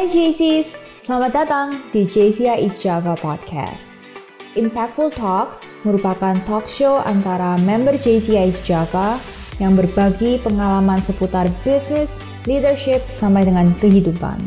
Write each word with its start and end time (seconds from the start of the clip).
Hai 0.00 0.08
JCs, 0.08 0.80
selamat 1.04 1.44
datang 1.44 1.76
di 1.92 2.08
JCI 2.08 2.64
East 2.64 2.80
Java 2.80 3.12
Podcast. 3.20 4.00
Impactful 4.56 5.12
Talks 5.12 5.76
merupakan 5.84 6.40
talk 6.48 6.64
show 6.64 7.04
antara 7.04 7.60
member 7.60 8.00
JCI 8.00 8.48
East 8.48 8.64
Java 8.64 9.20
yang 9.60 9.76
berbagi 9.76 10.40
pengalaman 10.40 11.04
seputar 11.04 11.52
bisnis, 11.60 12.16
leadership, 12.48 13.04
sampai 13.12 13.44
dengan 13.44 13.76
kehidupan. 13.76 14.40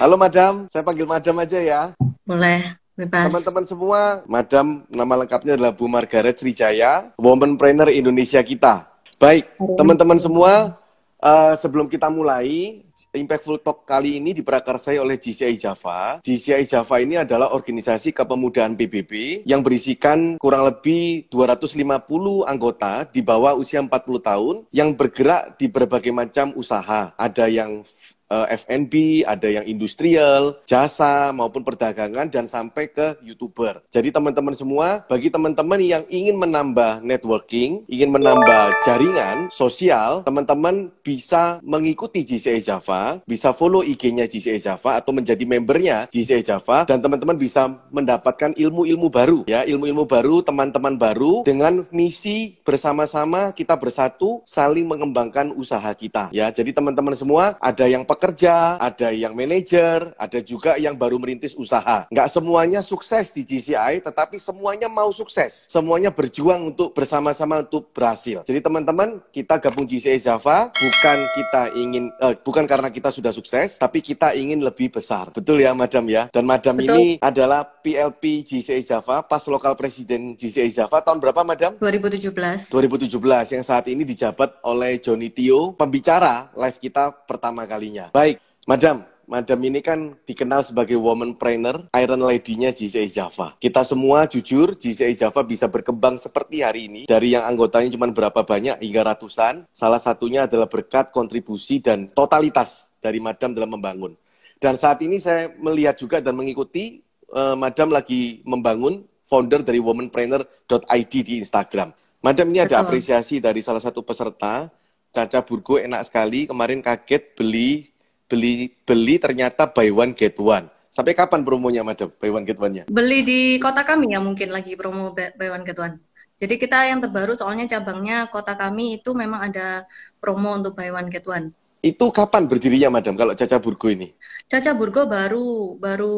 Halo 0.00 0.16
Madam, 0.16 0.64
saya 0.64 0.80
panggil 0.80 1.04
Madam 1.04 1.44
aja 1.44 1.60
ya. 1.60 1.82
Boleh, 2.24 2.72
bebas. 2.96 3.28
Teman-teman 3.28 3.64
semua, 3.68 4.00
Madam 4.24 4.88
nama 4.88 5.12
lengkapnya 5.12 5.60
adalah 5.60 5.76
Bu 5.76 5.84
Margaret 5.92 6.40
Srijaya, 6.40 7.12
Womanpreneur 7.20 7.92
Indonesia 7.92 8.40
kita. 8.40 8.88
Baik, 9.20 9.44
teman-teman 9.76 10.16
semua, 10.16 10.80
uh, 11.20 11.54
sebelum 11.54 11.86
kita 11.86 12.08
mulai, 12.08 12.80
Impactful 13.12 13.64
Talk 13.64 13.88
kali 13.88 14.20
ini 14.20 14.36
diprakarsai 14.36 15.00
oleh 15.00 15.16
GCI 15.16 15.56
Java. 15.56 16.20
GCI 16.20 16.68
Java 16.68 16.96
ini 17.00 17.16
adalah 17.16 17.56
organisasi 17.56 18.12
kepemudaan 18.12 18.76
PBB 18.76 19.44
yang 19.48 19.64
berisikan 19.64 20.36
kurang 20.36 20.68
lebih 20.68 21.24
250 21.32 22.44
anggota 22.44 23.08
di 23.08 23.24
bawah 23.24 23.56
usia 23.56 23.80
40 23.80 23.90
tahun 24.20 24.56
yang 24.74 24.92
bergerak 24.92 25.56
di 25.56 25.66
berbagai 25.72 26.12
macam 26.12 26.52
usaha. 26.56 27.16
Ada 27.16 27.48
yang 27.48 27.82
uh, 28.30 28.46
eh, 28.46 28.56
F&B, 28.56 28.94
ada 29.26 29.48
yang 29.50 29.66
industrial, 29.66 30.62
jasa 30.64 31.34
maupun 31.34 31.66
perdagangan 31.66 32.30
dan 32.30 32.46
sampai 32.46 32.88
ke 32.88 33.18
YouTuber. 33.26 33.82
Jadi 33.90 34.14
teman-teman 34.14 34.54
semua, 34.54 35.02
bagi 35.10 35.28
teman-teman 35.28 35.82
yang 35.82 36.04
ingin 36.06 36.38
menambah 36.38 37.02
networking, 37.02 37.82
ingin 37.90 38.10
menambah 38.14 38.86
jaringan 38.86 39.50
sosial, 39.50 40.22
teman-teman 40.22 40.88
bisa 41.02 41.58
mengikuti 41.66 42.22
GCA 42.22 42.62
Java, 42.62 43.18
bisa 43.26 43.50
follow 43.50 43.82
IG-nya 43.82 44.30
GCA 44.30 44.58
Java 44.62 45.02
atau 45.02 45.10
menjadi 45.10 45.42
membernya 45.42 46.06
GCA 46.06 46.40
Java 46.44 46.86
dan 46.86 47.02
teman-teman 47.02 47.34
bisa 47.34 47.66
mendapatkan 47.90 48.54
ilmu-ilmu 48.54 49.08
baru 49.10 49.40
ya, 49.50 49.66
ilmu-ilmu 49.66 50.06
baru, 50.06 50.44
teman-teman 50.44 50.94
baru 50.94 51.42
dengan 51.42 51.82
misi 51.90 52.60
bersama-sama 52.62 53.50
kita 53.50 53.74
bersatu 53.74 54.44
saling 54.46 54.86
mengembangkan 54.86 55.50
usaha 55.56 55.90
kita 55.96 56.30
ya. 56.30 56.52
Jadi 56.52 56.76
teman-teman 56.76 57.16
semua 57.16 57.56
ada 57.58 57.88
yang 57.88 58.04
pekerja, 58.20 58.76
ada 58.76 59.08
yang 59.16 59.32
manajer, 59.32 60.12
ada 60.20 60.38
juga 60.44 60.76
yang 60.76 60.92
baru 60.92 61.16
merintis 61.16 61.56
usaha. 61.56 62.04
Nggak 62.12 62.28
semuanya 62.28 62.84
sukses 62.84 63.32
di 63.32 63.48
GCI, 63.48 64.04
tetapi 64.04 64.36
semuanya 64.36 64.92
mau 64.92 65.08
sukses. 65.08 65.64
Semuanya 65.72 66.12
berjuang 66.12 66.68
untuk 66.68 66.92
bersama-sama 66.92 67.64
untuk 67.64 67.88
berhasil. 67.96 68.44
Jadi 68.44 68.60
teman-teman, 68.60 69.24
kita 69.32 69.56
gabung 69.56 69.88
GCI 69.88 70.20
Java 70.20 70.68
bukan 70.68 71.18
kita 71.32 71.62
ingin, 71.80 72.12
uh, 72.20 72.36
bukan 72.36 72.68
karena 72.68 72.92
kita 72.92 73.08
sudah 73.08 73.32
sukses, 73.32 73.80
tapi 73.80 74.04
kita 74.04 74.36
ingin 74.36 74.60
lebih 74.60 74.92
besar. 74.92 75.32
Betul 75.32 75.64
ya, 75.64 75.72
Madam 75.72 76.04
ya? 76.04 76.28
Dan 76.28 76.44
Madam 76.44 76.76
Betul. 76.76 76.92
ini 76.92 77.06
adalah 77.24 77.64
PLP 77.64 78.44
GCI 78.44 78.84
Java, 78.84 79.24
pas 79.24 79.40
lokal 79.48 79.72
presiden 79.80 80.36
GCI 80.36 80.68
Java 80.68 81.00
tahun 81.00 81.24
berapa, 81.24 81.40
Madam? 81.40 81.80
2017. 81.80 82.68
2017 82.68 83.56
yang 83.56 83.64
saat 83.64 83.88
ini 83.88 84.04
dijabat 84.04 84.60
oleh 84.60 85.00
Johnny 85.00 85.32
Tio, 85.32 85.72
pembicara 85.72 86.52
live 86.52 86.76
kita 86.76 87.08
pertama 87.24 87.64
kalinya. 87.64 88.09
Baik, 88.10 88.42
Madam, 88.66 89.06
Madam 89.30 89.62
ini 89.62 89.78
kan 89.78 90.18
dikenal 90.26 90.66
sebagai 90.66 90.98
woman 90.98 91.38
trainer, 91.38 91.86
Iron 91.94 92.18
Lady-nya 92.18 92.74
GCI 92.74 93.06
Java. 93.06 93.54
Kita 93.62 93.86
semua 93.86 94.26
jujur, 94.26 94.74
GCI 94.74 95.14
Java 95.14 95.46
bisa 95.46 95.70
berkembang 95.70 96.18
seperti 96.18 96.66
hari 96.66 96.90
ini. 96.90 97.06
Dari 97.06 97.38
yang 97.38 97.46
anggotanya 97.46 97.94
cuma 97.94 98.10
berapa 98.10 98.42
banyak 98.42 98.82
hingga 98.82 99.14
ratusan. 99.14 99.70
Salah 99.70 100.02
satunya 100.02 100.50
adalah 100.50 100.66
berkat 100.66 101.14
kontribusi 101.14 101.78
dan 101.78 102.10
totalitas 102.10 102.90
dari 102.98 103.22
Madam 103.22 103.54
dalam 103.54 103.78
membangun. 103.78 104.18
Dan 104.58 104.74
saat 104.74 104.98
ini 105.06 105.22
saya 105.22 105.54
melihat 105.54 105.94
juga 105.94 106.18
dan 106.18 106.34
mengikuti 106.34 107.06
uh, 107.30 107.54
Madam 107.54 107.94
lagi 107.94 108.42
membangun 108.42 109.06
founder 109.30 109.62
dari 109.62 109.78
womanpreneur.id 109.78 111.14
di 111.22 111.38
Instagram. 111.38 111.94
Madam 112.18 112.50
ini 112.50 112.66
ada 112.66 112.82
apresiasi 112.82 113.38
dari 113.38 113.62
salah 113.62 113.80
satu 113.80 114.02
peserta, 114.02 114.68
Caca 115.14 115.40
Burgo 115.46 115.78
enak 115.78 116.02
sekali, 116.02 116.50
kemarin 116.50 116.82
kaget 116.82 117.38
beli 117.38 117.94
beli 118.30 118.70
beli 118.86 119.18
ternyata 119.18 119.66
buy 119.66 119.90
one 119.90 120.14
get 120.14 120.38
one. 120.38 120.70
Sampai 120.90 121.14
kapan 121.14 121.42
promonya, 121.42 121.82
Madam? 121.82 122.10
Buy 122.14 122.30
one 122.30 122.46
get 122.46 122.58
one-nya? 122.58 122.84
Beli 122.90 123.22
di 123.22 123.40
kota 123.62 123.82
kami 123.82 124.10
ya 124.14 124.18
mungkin 124.22 124.50
lagi 124.50 124.74
promo 124.74 125.14
buy 125.14 125.48
one 125.50 125.66
get 125.66 125.78
one. 125.78 125.98
Jadi 126.40 126.56
kita 126.56 126.88
yang 126.88 126.98
terbaru 127.04 127.36
soalnya 127.36 127.68
cabangnya 127.68 128.26
kota 128.32 128.56
kami 128.58 128.98
itu 128.98 129.14
memang 129.14 129.52
ada 129.52 129.84
promo 130.18 130.56
untuk 130.56 130.78
buy 130.78 130.90
one 130.90 131.10
get 131.10 131.26
one. 131.26 131.54
Itu 131.80 132.12
kapan 132.12 132.44
berdirinya, 132.44 132.92
Madam? 132.92 133.16
Kalau 133.16 133.32
Caca 133.32 133.56
Burgo 133.56 133.88
ini? 133.88 134.12
Caca 134.50 134.76
Burgo 134.76 135.08
baru 135.08 135.78
baru 135.80 136.16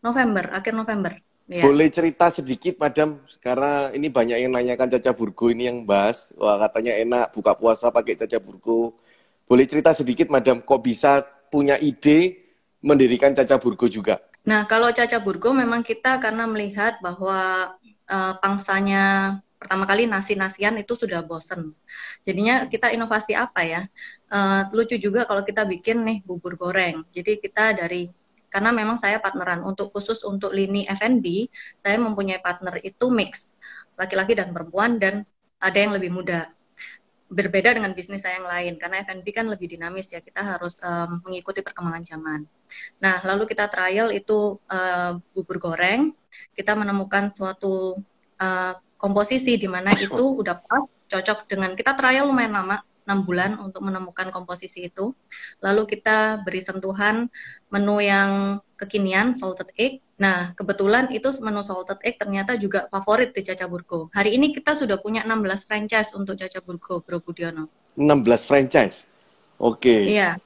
November, 0.00 0.54
akhir 0.56 0.72
November. 0.72 1.12
Ya. 1.46 1.62
Boleh 1.62 1.92
cerita 1.92 2.32
sedikit, 2.32 2.80
Madam? 2.80 3.20
Karena 3.38 3.92
ini 3.92 4.08
banyak 4.08 4.38
yang 4.40 4.52
nanyakan 4.56 4.88
Caca 4.96 5.12
Burgo 5.12 5.52
ini 5.52 5.68
yang 5.68 5.84
bahas. 5.84 6.32
Wah, 6.40 6.56
katanya 6.64 6.96
enak 6.96 7.36
buka 7.36 7.52
puasa 7.54 7.92
pakai 7.92 8.16
Caca 8.16 8.40
Burgo. 8.40 8.96
Boleh 9.46 9.68
cerita 9.68 9.92
sedikit, 9.94 10.26
Madam, 10.32 10.64
kok 10.64 10.80
bisa 10.82 11.22
punya 11.50 11.78
ide 11.78 12.46
mendirikan 12.82 13.34
Caca 13.34 13.58
Burgo 13.58 13.90
juga? 13.90 14.22
Nah, 14.46 14.62
kalau 14.70 14.94
Caca 14.94 15.18
Burgo 15.18 15.50
memang 15.50 15.82
kita 15.82 16.22
karena 16.22 16.46
melihat 16.46 17.02
bahwa 17.02 17.74
uh, 18.06 18.34
pangsanya 18.38 19.36
pertama 19.58 19.88
kali 19.88 20.06
nasi-nasian 20.06 20.78
itu 20.78 20.94
sudah 20.94 21.26
bosen. 21.26 21.74
Jadinya 22.22 22.70
kita 22.70 22.94
inovasi 22.94 23.34
apa 23.34 23.66
ya? 23.66 23.82
Uh, 24.30 24.70
lucu 24.70 24.94
juga 25.02 25.26
kalau 25.26 25.42
kita 25.42 25.66
bikin 25.66 26.06
nih 26.06 26.18
bubur 26.22 26.54
goreng. 26.54 27.02
Jadi 27.10 27.42
kita 27.42 27.74
dari 27.74 28.06
karena 28.46 28.70
memang 28.70 28.96
saya 28.96 29.18
partneran 29.18 29.66
untuk 29.66 29.90
khusus 29.90 30.22
untuk 30.22 30.54
lini 30.54 30.86
F&B, 30.86 31.50
saya 31.82 31.98
mempunyai 31.98 32.38
partner 32.38 32.78
itu 32.80 33.10
mix 33.10 33.52
laki-laki 33.98 34.36
dan 34.36 34.52
perempuan 34.52 35.00
dan 35.00 35.26
ada 35.58 35.76
yang 35.76 35.96
lebih 35.96 36.12
muda 36.12 36.52
berbeda 37.26 37.74
dengan 37.74 37.92
bisnis 37.92 38.22
saya 38.22 38.38
yang 38.38 38.48
lain. 38.48 38.74
Karena 38.78 39.02
F&B 39.02 39.26
kan 39.34 39.46
lebih 39.50 39.66
dinamis 39.74 40.10
ya 40.10 40.22
kita 40.22 40.42
harus 40.42 40.78
um, 40.82 41.22
mengikuti 41.26 41.60
perkembangan 41.62 42.02
zaman. 42.06 42.40
Nah 43.02 43.22
lalu 43.26 43.50
kita 43.50 43.66
trial 43.70 44.14
itu 44.14 44.58
uh, 44.70 45.18
bubur 45.34 45.58
goreng, 45.58 46.14
kita 46.54 46.74
menemukan 46.78 47.30
suatu 47.34 47.98
uh, 48.38 48.72
komposisi 48.96 49.58
di 49.58 49.68
mana 49.68 49.92
itu 49.98 50.22
udah 50.42 50.56
pas 50.62 50.84
cocok 51.06 51.46
dengan 51.46 51.74
kita 51.78 51.94
trial 51.94 52.26
lumayan 52.26 52.58
lama 52.58 52.82
6 53.06 53.22
bulan 53.22 53.62
untuk 53.62 53.86
menemukan 53.86 54.34
komposisi 54.34 54.90
itu. 54.90 55.14
Lalu 55.62 55.86
kita 55.86 56.42
beri 56.42 56.60
sentuhan 56.60 57.30
menu 57.70 58.02
yang 58.02 58.58
kekinian 58.76 59.38
salted 59.38 59.70
egg 59.78 60.04
Nah, 60.16 60.56
kebetulan 60.56 61.12
itu 61.12 61.28
menu 61.44 61.60
salted 61.60 62.00
egg 62.00 62.16
ternyata 62.16 62.56
juga 62.56 62.88
favorit 62.88 63.36
di 63.36 63.44
Caca 63.44 63.68
Burgo. 63.68 64.08
Hari 64.16 64.32
ini 64.32 64.48
kita 64.48 64.72
sudah 64.72 64.96
punya 64.96 65.28
16 65.28 65.68
franchise 65.68 66.16
untuk 66.16 66.40
Caca 66.40 66.60
Burgo, 66.64 67.04
Bro 67.04 67.20
Budiono. 67.20 67.68
16 68.00 68.48
franchise? 68.48 69.04
Oke. 69.60 70.16
Iya. 70.16 70.40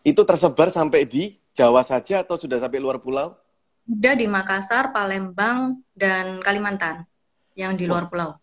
Itu 0.00 0.24
tersebar 0.24 0.72
sampai 0.72 1.04
di 1.04 1.36
Jawa 1.52 1.84
saja 1.84 2.24
atau 2.24 2.40
sudah 2.40 2.56
sampai 2.56 2.80
luar 2.80 2.96
pulau? 2.96 3.36
Sudah 3.84 4.16
di 4.16 4.24
Makassar, 4.24 4.96
Palembang, 4.96 5.84
dan 5.92 6.40
Kalimantan 6.40 7.04
yang 7.52 7.76
di 7.76 7.84
luar 7.84 8.08
pulau. 8.08 8.40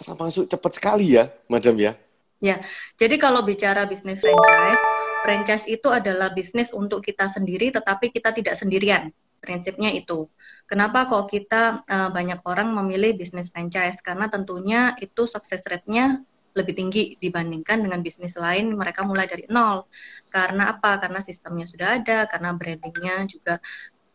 Termasuk 0.00 0.48
cepat 0.48 0.72
sekali 0.72 1.20
ya, 1.20 1.28
Madam 1.52 1.76
ya? 1.76 2.00
Ya, 2.40 2.64
jadi 2.96 3.20
kalau 3.20 3.44
bicara 3.44 3.84
bisnis 3.84 4.24
franchise, 4.24 4.82
franchise 5.20 5.68
itu 5.68 5.92
adalah 5.92 6.32
bisnis 6.32 6.72
untuk 6.72 7.04
kita 7.04 7.28
sendiri, 7.28 7.68
tetapi 7.68 8.08
kita 8.08 8.32
tidak 8.32 8.56
sendirian 8.56 9.12
prinsipnya 9.44 9.92
itu. 9.92 10.24
Kenapa 10.64 11.04
kok 11.04 11.28
kita 11.28 11.84
uh, 11.84 12.08
banyak 12.08 12.40
orang 12.48 12.72
memilih 12.72 13.12
bisnis 13.12 13.52
franchise? 13.52 14.00
Karena 14.00 14.32
tentunya 14.32 14.96
itu 15.00 15.28
sukses 15.28 15.60
rate-nya 15.68 16.24
lebih 16.56 16.74
tinggi 16.74 17.02
dibandingkan 17.20 17.84
dengan 17.84 18.00
bisnis 18.00 18.34
lain 18.40 18.72
mereka 18.72 19.04
mulai 19.04 19.28
dari 19.28 19.44
nol. 19.52 19.84
Karena 20.32 20.72
apa? 20.76 20.96
Karena 20.96 21.20
sistemnya 21.20 21.68
sudah 21.68 22.00
ada, 22.00 22.24
karena 22.24 22.56
brandingnya 22.56 23.28
juga 23.28 23.60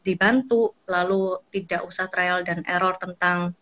dibantu, 0.05 0.73
lalu 0.89 1.41
tidak 1.53 1.85
usah 1.85 2.09
trial 2.09 2.41
dan 2.41 2.61
error 2.65 2.97
tentang 2.97 3.53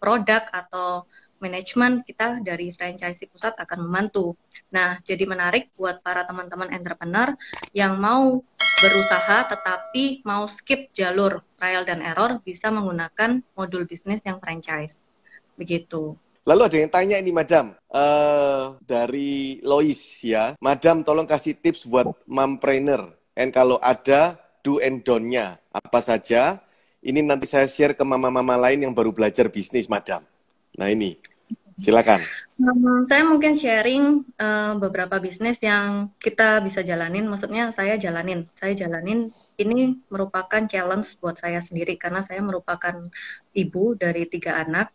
produk 0.00 0.48
atau 0.48 1.04
manajemen 1.40 2.04
kita 2.04 2.44
dari 2.44 2.70
franchise 2.70 3.26
pusat 3.26 3.56
akan 3.56 3.88
membantu. 3.88 4.36
Nah, 4.70 5.00
jadi 5.02 5.24
menarik 5.26 5.72
buat 5.74 6.04
para 6.04 6.22
teman-teman 6.28 6.70
entrepreneur 6.70 7.34
yang 7.72 7.96
mau 7.98 8.44
berusaha 8.80 9.44
tetapi 9.50 10.24
mau 10.24 10.48
skip 10.48 10.92
jalur 10.96 11.44
trial 11.56 11.84
dan 11.84 12.00
error 12.00 12.40
bisa 12.40 12.72
menggunakan 12.72 13.44
modul 13.52 13.84
bisnis 13.84 14.24
yang 14.24 14.40
franchise. 14.40 15.04
Begitu. 15.56 16.16
Lalu 16.48 16.60
ada 16.64 16.76
yang 16.80 16.90
tanya 16.90 17.16
ini, 17.20 17.30
Madam, 17.36 17.76
uh, 17.92 18.80
dari 18.80 19.60
Lois 19.60 20.24
ya. 20.24 20.56
Madam, 20.56 21.04
tolong 21.04 21.28
kasih 21.28 21.60
tips 21.60 21.84
buat 21.84 22.08
mompreneur. 22.24 23.12
And 23.36 23.52
kalau 23.52 23.76
ada, 23.84 24.40
do 24.64 24.80
and 24.80 25.04
don't-nya. 25.04 25.60
Apa 25.68 26.00
saja? 26.00 26.64
Ini 27.00 27.24
nanti 27.24 27.44
saya 27.44 27.68
share 27.68 27.92
ke 27.96 28.04
mama-mama 28.04 28.56
lain 28.56 28.88
yang 28.88 28.92
baru 28.96 29.12
belajar 29.12 29.52
bisnis, 29.52 29.88
Madam. 29.88 30.24
Nah 30.80 30.88
ini. 30.88 31.20
Silakan. 31.80 32.24
Um, 32.60 33.08
saya 33.08 33.24
mungkin 33.24 33.56
sharing 33.56 34.24
uh, 34.36 34.76
beberapa 34.76 35.16
bisnis 35.16 35.60
yang 35.64 36.12
kita 36.20 36.60
bisa 36.60 36.84
jalanin. 36.84 37.24
Maksudnya 37.24 37.72
saya 37.72 37.96
jalanin, 37.96 38.48
saya 38.52 38.76
jalanin 38.76 39.32
ini 39.56 39.96
merupakan 40.12 40.64
challenge 40.68 41.16
buat 41.20 41.40
saya 41.40 41.60
sendiri 41.60 41.96
karena 41.96 42.20
saya 42.20 42.40
merupakan 42.44 43.08
ibu 43.56 43.96
dari 43.96 44.28
tiga 44.28 44.60
anak. 44.60 44.92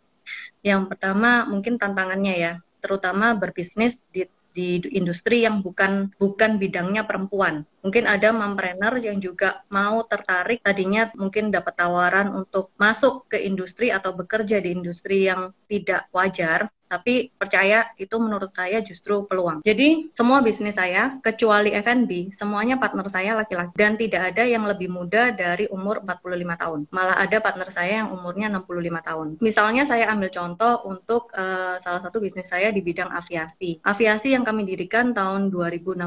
Yang 0.61 0.93
pertama 0.93 1.45
mungkin 1.49 1.77
tantangannya 1.81 2.33
ya, 2.37 2.53
terutama 2.81 3.33
berbisnis 3.37 4.01
di 4.09 4.25
di 4.55 4.79
industri 4.95 5.43
yang 5.43 5.59
bukan 5.59 6.15
bukan 6.15 6.55
bidangnya 6.55 7.03
perempuan. 7.03 7.67
Mungkin 7.83 8.07
ada 8.07 8.31
mompreneur 8.31 8.95
yang 8.97 9.19
juga 9.19 9.61
mau 9.67 10.01
tertarik 10.07 10.63
tadinya 10.63 11.11
mungkin 11.13 11.51
dapat 11.51 11.75
tawaran 11.75 12.31
untuk 12.31 12.71
masuk 12.79 13.27
ke 13.27 13.43
industri 13.43 13.91
atau 13.91 14.15
bekerja 14.15 14.63
di 14.63 14.71
industri 14.71 15.27
yang 15.27 15.51
tidak 15.67 16.07
wajar 16.15 16.71
tapi 16.85 17.33
percaya 17.35 17.89
itu 17.97 18.15
menurut 18.21 18.53
saya 18.53 18.79
justru 18.85 19.25
peluang. 19.25 19.65
Jadi 19.65 20.09
semua 20.13 20.39
bisnis 20.45 20.77
saya 20.77 21.17
kecuali 21.19 21.73
F&B 21.73 22.31
semuanya 22.31 22.77
partner 22.77 23.07
saya 23.09 23.33
laki-laki 23.35 23.73
dan 23.75 23.97
tidak 23.97 24.33
ada 24.33 24.43
yang 24.45 24.63
lebih 24.63 24.87
muda 24.87 25.33
dari 25.33 25.65
umur 25.69 26.05
45 26.05 26.61
tahun. 26.61 26.79
Malah 26.93 27.17
ada 27.21 27.37
partner 27.41 27.69
saya 27.73 28.05
yang 28.05 28.09
umurnya 28.13 28.47
65 28.53 29.09
tahun. 29.09 29.27
Misalnya 29.41 29.83
saya 29.89 30.09
ambil 30.13 30.29
contoh 30.29 30.85
untuk 30.85 31.33
uh, 31.33 31.81
salah 31.81 32.01
satu 32.01 32.21
bisnis 32.21 32.49
saya 32.49 32.69
di 32.69 32.81
bidang 32.85 33.09
aviasi. 33.09 33.81
Aviasi 33.81 34.37
yang 34.37 34.45
kami 34.45 34.63
dirikan 34.67 35.11
tahun 35.11 35.49
2016 35.49 36.01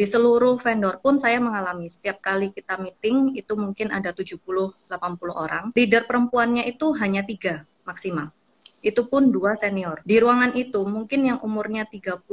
di 0.00 0.06
seluruh 0.08 0.56
vendor 0.56 0.96
pun 1.04 1.20
saya 1.20 1.36
mengalami 1.36 1.92
setiap 1.92 2.24
kali 2.24 2.56
kita 2.56 2.80
meeting 2.80 3.36
itu 3.36 3.52
mungkin 3.52 3.92
ada 3.92 4.16
70-80 4.16 4.88
orang. 5.28 5.64
Leader 5.76 6.08
perempuannya 6.08 6.64
itu 6.64 6.96
hanya 6.96 7.20
tiga 7.20 7.68
maksimal 7.84 8.32
itu 8.80 9.04
pun 9.04 9.28
dua 9.28 9.60
senior. 9.60 10.00
Di 10.08 10.16
ruangan 10.16 10.56
itu 10.56 10.80
mungkin 10.88 11.28
yang 11.28 11.38
umurnya 11.44 11.84
33 11.84 12.24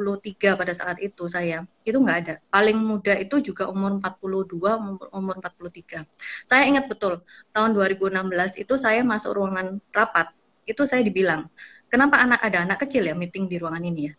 pada 0.55 0.71
saat 0.71 0.97
itu 1.03 1.27
saya, 1.27 1.67
itu 1.83 1.99
nggak 1.99 2.17
ada. 2.23 2.35
Paling 2.47 2.79
muda 2.79 3.13
itu 3.19 3.43
juga 3.43 3.67
umur 3.67 3.99
42, 3.99 4.79
umur, 4.79 5.05
umur 5.11 5.35
43. 5.43 6.07
Saya 6.47 6.63
ingat 6.63 6.87
betul, 6.87 7.19
tahun 7.51 7.75
2016 7.75 8.63
itu 8.63 8.73
saya 8.79 9.03
masuk 9.03 9.35
ruangan 9.35 9.83
rapat, 9.91 10.31
itu 10.63 10.87
saya 10.87 11.03
dibilang, 11.03 11.51
kenapa 11.91 12.23
anak 12.23 12.39
ada 12.39 12.63
anak 12.63 12.79
kecil 12.87 13.03
ya 13.03 13.15
meeting 13.15 13.51
di 13.51 13.59
ruangan 13.59 13.83
ini 13.83 14.11
ya? 14.11 14.13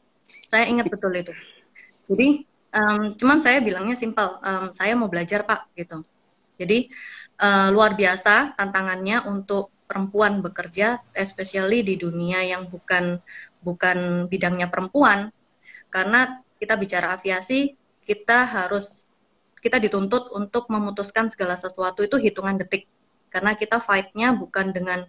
Saya 0.45 0.69
ingat 0.69 0.93
betul 0.93 1.17
itu. 1.17 1.33
Jadi, 2.09 2.45
um, 2.77 3.17
cuman 3.17 3.39
saya 3.41 3.65
bilangnya 3.65 3.97
simpel, 3.97 4.37
um, 4.45 4.73
saya 4.77 4.93
mau 4.93 5.09
belajar 5.09 5.49
pak, 5.49 5.73
gitu. 5.77 6.05
Jadi, 6.61 6.93
uh, 7.41 7.73
luar 7.73 7.97
biasa 7.97 8.53
tantangannya 8.57 9.25
untuk 9.25 9.73
perempuan 9.89 10.45
bekerja, 10.45 11.01
especially 11.17 11.81
di 11.81 11.97
dunia 11.97 12.45
yang 12.45 12.69
bukan 12.69 13.19
bukan 13.65 14.29
bidangnya 14.29 14.69
perempuan, 14.69 15.33
karena 15.89 16.45
kita 16.61 16.77
bicara 16.77 17.17
aviasi, 17.17 17.75
kita 18.05 18.45
harus 18.45 19.09
kita 19.59 19.81
dituntut 19.83 20.31
untuk 20.37 20.71
memutuskan 20.71 21.33
segala 21.33 21.57
sesuatu 21.57 22.05
itu 22.05 22.21
hitungan 22.21 22.61
detik, 22.61 22.87
karena 23.33 23.57
kita 23.57 23.81
fightnya 23.81 24.37
bukan 24.37 24.71
dengan 24.77 25.09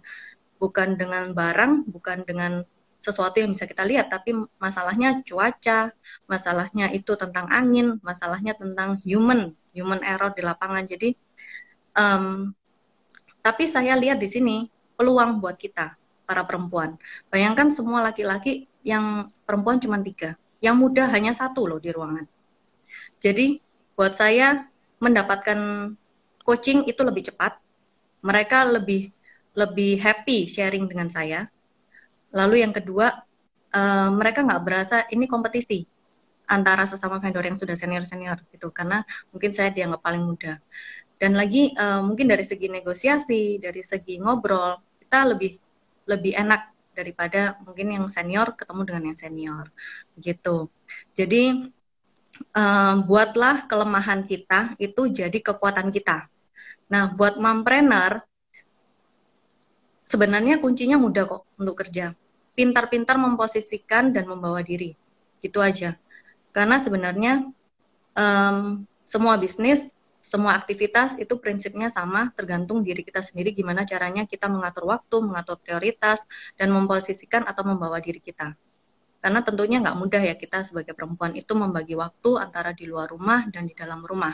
bukan 0.56 0.96
dengan 0.96 1.30
barang, 1.36 1.86
bukan 1.86 2.24
dengan 2.24 2.64
sesuatu 3.00 3.40
yang 3.40 3.56
bisa 3.56 3.64
kita 3.64 3.80
lihat, 3.88 4.12
tapi 4.12 4.36
masalahnya 4.60 5.24
cuaca, 5.24 5.88
masalahnya 6.28 6.92
itu 6.92 7.16
tentang 7.16 7.48
angin, 7.48 7.96
masalahnya 8.04 8.52
tentang 8.52 9.00
human, 9.00 9.56
human 9.72 10.04
error 10.04 10.36
di 10.36 10.44
lapangan. 10.44 10.84
Jadi 10.84 11.16
um, 11.96 12.52
tapi 13.40 13.64
saya 13.68 13.96
lihat 13.96 14.20
di 14.20 14.28
sini 14.28 14.56
peluang 14.96 15.40
buat 15.40 15.56
kita, 15.56 15.96
para 16.28 16.44
perempuan. 16.44 17.00
Bayangkan 17.32 17.72
semua 17.72 18.04
laki-laki 18.04 18.68
yang 18.84 19.26
perempuan 19.48 19.80
cuma 19.80 19.96
tiga, 20.00 20.36
yang 20.60 20.76
muda 20.76 21.08
hanya 21.08 21.32
satu 21.32 21.64
loh 21.64 21.80
di 21.80 21.88
ruangan. 21.90 22.28
Jadi 23.20 23.60
buat 23.96 24.16
saya 24.16 24.68
mendapatkan 25.00 25.92
coaching 26.44 26.84
itu 26.84 27.00
lebih 27.00 27.32
cepat, 27.32 27.56
mereka 28.20 28.68
lebih 28.68 29.12
lebih 29.56 29.98
happy 29.98 30.46
sharing 30.46 30.86
dengan 30.86 31.08
saya. 31.10 31.48
Lalu 32.30 32.62
yang 32.62 32.70
kedua, 32.70 33.24
uh, 33.74 34.08
mereka 34.14 34.46
nggak 34.46 34.62
berasa 34.62 34.96
ini 35.10 35.26
kompetisi 35.26 35.82
antara 36.50 36.82
sesama 36.86 37.22
vendor 37.22 37.46
yang 37.46 37.58
sudah 37.58 37.78
senior 37.78 38.02
senior 38.06 38.38
gitu, 38.50 38.70
karena 38.74 39.02
mungkin 39.30 39.50
saya 39.54 39.70
dianggap 39.70 40.02
paling 40.02 40.22
muda 40.22 40.58
dan 41.20 41.36
lagi 41.36 41.76
uh, 41.76 42.00
mungkin 42.00 42.32
dari 42.32 42.40
segi 42.48 42.72
negosiasi, 42.72 43.60
dari 43.60 43.84
segi 43.84 44.16
ngobrol, 44.16 44.80
kita 45.04 45.28
lebih 45.28 45.52
lebih 46.08 46.32
enak 46.32 46.72
daripada 46.96 47.60
mungkin 47.60 47.92
yang 47.92 48.06
senior 48.08 48.56
ketemu 48.56 48.82
dengan 48.88 49.02
yang 49.12 49.18
senior 49.20 49.64
gitu. 50.16 50.72
Jadi 51.12 51.68
uh, 52.56 52.94
buatlah 53.04 53.68
kelemahan 53.68 54.24
kita 54.24 54.80
itu 54.80 55.12
jadi 55.12 55.38
kekuatan 55.44 55.92
kita. 55.92 56.24
Nah, 56.88 57.12
buat 57.12 57.36
mompreneur 57.36 58.24
sebenarnya 60.08 60.58
kuncinya 60.58 60.96
mudah 60.96 61.28
kok 61.28 61.42
untuk 61.60 61.84
kerja. 61.84 62.16
Pintar-pintar 62.56 63.20
memposisikan 63.20 64.10
dan 64.10 64.26
membawa 64.26 64.64
diri. 64.64 64.96
Gitu 65.38 65.60
aja. 65.62 65.94
Karena 66.50 66.82
sebenarnya 66.82 67.46
um, 68.18 68.82
semua 69.06 69.38
bisnis 69.38 69.86
semua 70.20 70.52
aktivitas 70.56 71.16
itu 71.16 71.40
prinsipnya 71.40 71.88
sama, 71.88 72.28
tergantung 72.36 72.84
diri 72.84 73.00
kita 73.00 73.24
sendiri 73.24 73.56
gimana 73.56 73.88
caranya 73.88 74.28
kita 74.28 74.52
mengatur 74.52 74.84
waktu, 74.92 75.16
mengatur 75.24 75.56
prioritas, 75.56 76.20
dan 76.60 76.68
memposisikan 76.70 77.48
atau 77.48 77.64
membawa 77.64 77.98
diri 77.98 78.20
kita. 78.20 78.52
Karena 79.20 79.40
tentunya 79.44 79.80
nggak 79.80 79.96
mudah 79.96 80.22
ya 80.24 80.36
kita 80.36 80.64
sebagai 80.64 80.96
perempuan 80.96 81.36
itu 81.36 81.52
membagi 81.52 81.96
waktu 81.96 82.40
antara 82.40 82.72
di 82.72 82.88
luar 82.88 83.08
rumah 83.08 83.48
dan 83.48 83.68
di 83.68 83.76
dalam 83.76 84.00
rumah. 84.04 84.32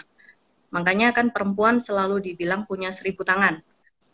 Makanya 0.74 1.14
kan 1.14 1.30
perempuan 1.30 1.78
selalu 1.78 2.22
dibilang 2.22 2.66
punya 2.66 2.90
seribu 2.90 3.22
tangan. 3.22 3.62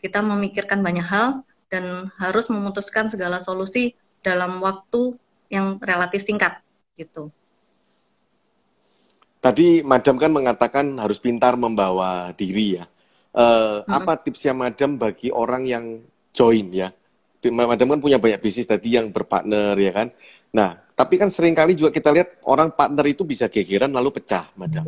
Kita 0.01 0.21
memikirkan 0.21 0.81
banyak 0.81 1.05
hal 1.05 1.41
dan 1.69 2.09
harus 2.21 2.49
memutuskan 2.53 3.09
segala 3.09 3.41
solusi 3.41 3.97
dalam 4.21 4.61
waktu 4.61 5.17
yang 5.49 5.77
relatif 5.81 6.25
singkat 6.25 6.61
gitu. 6.97 7.33
Tadi 9.43 9.83
Madam 9.83 10.15
kan 10.15 10.31
mengatakan 10.31 10.95
harus 11.03 11.19
pintar 11.19 11.59
membawa 11.59 12.31
diri 12.31 12.79
ya. 12.79 12.87
Uh, 13.35 13.83
hmm. 13.83 13.91
Apa 13.91 14.15
tipsnya 14.15 14.55
Madam 14.55 14.95
bagi 14.95 15.35
orang 15.35 15.67
yang 15.67 15.99
join 16.31 16.71
ya? 16.71 16.95
Madam 17.51 17.91
kan 17.91 17.99
punya 17.99 18.23
banyak 18.23 18.39
bisnis 18.39 18.63
tadi 18.63 18.95
yang 18.95 19.11
berpartner 19.11 19.75
ya 19.75 19.91
kan. 19.91 20.07
Nah, 20.55 20.79
tapi 20.95 21.19
kan 21.19 21.27
sering 21.27 21.51
kali 21.51 21.75
juga 21.75 21.91
kita 21.91 22.15
lihat 22.15 22.39
orang 22.47 22.71
partner 22.71 23.03
itu 23.03 23.27
bisa 23.27 23.51
gegeran 23.51 23.91
lalu 23.91 24.15
pecah, 24.15 24.47
Madam. 24.55 24.87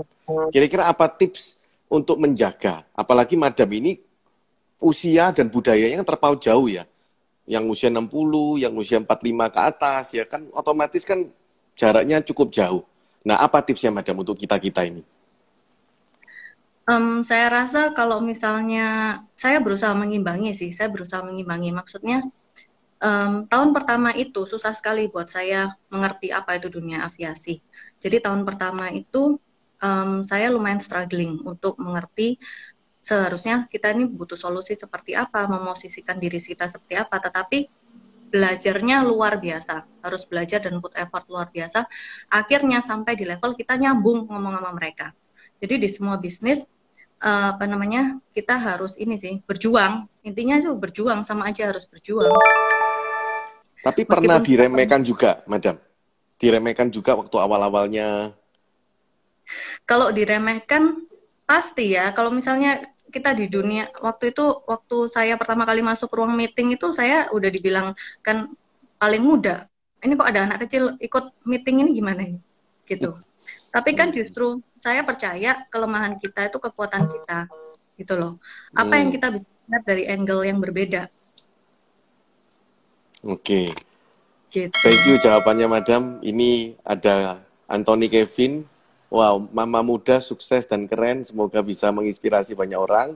Kira-kira 0.55 0.87
apa 0.87 1.11
tips 1.11 1.59
untuk 1.91 2.15
menjaga? 2.15 2.87
Apalagi 2.95 3.35
Madam 3.35 3.67
ini 3.75 3.99
usia 4.79 5.35
dan 5.35 5.51
budayanya 5.51 5.99
yang 5.99 6.07
terpaut 6.07 6.39
jauh 6.39 6.71
ya. 6.71 6.87
Yang 7.43 7.75
usia 7.75 7.89
60, 7.91 8.07
yang 8.63 8.71
usia 8.79 9.03
45 9.03 9.51
ke 9.51 9.59
atas 9.59 10.05
ya 10.15 10.23
kan 10.23 10.47
otomatis 10.55 11.03
kan 11.03 11.27
jaraknya 11.75 12.23
cukup 12.23 12.55
jauh. 12.55 12.87
Nah, 13.25 13.41
apa 13.41 13.59
tipsnya 13.65 13.89
Madam 13.89 14.21
untuk 14.21 14.37
kita-kita 14.37 14.85
ini? 14.85 15.01
Um, 16.85 17.25
saya 17.25 17.49
rasa 17.49 17.89
kalau 17.97 18.21
misalnya 18.21 19.19
saya 19.33 19.57
berusaha 19.57 19.89
mengimbangi 19.97 20.53
sih, 20.53 20.69
saya 20.69 20.85
berusaha 20.93 21.25
mengimbangi. 21.25 21.73
Maksudnya 21.73 22.21
um, 23.01 23.49
tahun 23.49 23.73
pertama 23.73 24.13
itu 24.13 24.45
susah 24.45 24.77
sekali 24.77 25.09
buat 25.09 25.25
saya 25.25 25.73
mengerti 25.89 26.29
apa 26.29 26.61
itu 26.61 26.69
dunia 26.69 27.01
aviasi. 27.09 27.57
Jadi 27.97 28.21
tahun 28.21 28.45
pertama 28.45 28.93
itu 28.93 29.41
um, 29.81 30.21
saya 30.21 30.53
lumayan 30.53 30.77
struggling 30.77 31.41
untuk 31.41 31.81
mengerti 31.81 32.37
seharusnya 33.01 33.65
kita 33.65 33.89
ini 33.93 34.05
butuh 34.05 34.37
solusi 34.37 34.77
seperti 34.77 35.17
apa, 35.17 35.49
memosisikan 35.49 36.21
diri 36.21 36.37
kita 36.37 36.69
seperti 36.69 37.01
apa. 37.01 37.17
Tetapi 37.17 37.65
belajarnya 38.29 39.05
luar 39.05 39.37
biasa, 39.37 39.85
harus 40.01 40.23
belajar 40.25 40.59
dan 40.63 40.81
put 40.81 40.91
effort 40.97 41.25
luar 41.29 41.47
biasa. 41.53 41.85
Akhirnya 42.29 42.81
sampai 42.81 43.15
di 43.15 43.23
level 43.23 43.53
kita 43.53 43.77
nyambung 43.77 44.27
ngomong 44.27 44.59
sama 44.59 44.71
mereka. 44.73 45.13
Jadi 45.61 45.87
di 45.87 45.89
semua 45.89 46.19
bisnis 46.19 46.67
uh, 47.23 47.55
apa 47.55 47.65
namanya 47.69 48.19
kita 48.35 48.57
harus 48.59 48.99
ini 48.99 49.15
sih 49.15 49.39
berjuang. 49.45 50.09
Intinya 50.25 50.59
itu 50.59 50.73
berjuang 50.75 51.23
sama 51.23 51.47
aja 51.47 51.71
harus 51.71 51.87
berjuang. 51.87 52.33
Tapi 53.85 54.01
Meskipun 54.01 54.13
pernah 54.17 54.37
diremehkan 54.41 55.01
juga, 55.05 55.45
Madam. 55.45 55.77
Diremehkan 56.41 56.89
juga 56.89 57.15
waktu 57.15 57.37
awal-awalnya. 57.37 58.33
Kalau 59.85 60.09
diremehkan 60.09 61.05
pasti 61.45 61.93
ya. 61.93 62.09
Kalau 62.11 62.33
misalnya 62.33 62.81
kita 63.15 63.31
di 63.31 63.47
dunia. 63.47 63.87
Waktu 64.03 64.35
itu 64.35 64.43
waktu 64.67 65.07
saya 65.07 65.39
pertama 65.39 65.63
kali 65.63 65.79
masuk 65.79 66.11
ruang 66.11 66.35
meeting 66.35 66.75
itu 66.75 66.91
saya 66.91 67.31
udah 67.31 67.47
dibilang 67.47 67.95
kan 68.19 68.51
paling 68.99 69.23
muda. 69.23 69.71
Ini 70.03 70.19
kok 70.19 70.27
ada 70.27 70.43
anak 70.43 70.67
kecil 70.67 70.99
ikut 70.99 71.31
meeting 71.47 71.87
ini 71.87 71.95
gimana 71.95 72.27
ini? 72.27 72.39
Gitu. 72.83 73.15
Tapi 73.71 73.95
kan 73.95 74.11
justru 74.11 74.59
saya 74.75 75.01
percaya 75.07 75.63
kelemahan 75.71 76.19
kita 76.19 76.51
itu 76.51 76.59
kekuatan 76.59 77.07
kita. 77.07 77.47
Gitu 77.95 78.13
loh. 78.19 78.43
Apa 78.75 78.99
yang 78.99 79.09
hmm. 79.09 79.15
kita 79.15 79.27
bisa 79.31 79.47
lihat 79.71 79.83
dari 79.87 80.03
angle 80.11 80.43
yang 80.43 80.59
berbeda? 80.59 81.07
Oke. 83.23 83.71
Gitu. 84.51 84.75
Thank 84.75 85.01
you 85.07 85.15
jawabannya, 85.17 85.67
Madam. 85.71 86.19
Ini 86.19 86.75
ada 86.83 87.39
Anthony 87.71 88.11
Kevin. 88.11 88.74
Wow, 89.15 89.47
mama 89.55 89.79
muda 89.79 90.19
sukses 90.19 90.67
dan 90.67 90.91
keren. 90.91 91.23
Semoga 91.23 91.63
bisa 91.63 91.87
menginspirasi 91.87 92.51
banyak 92.51 92.75
orang. 92.75 93.15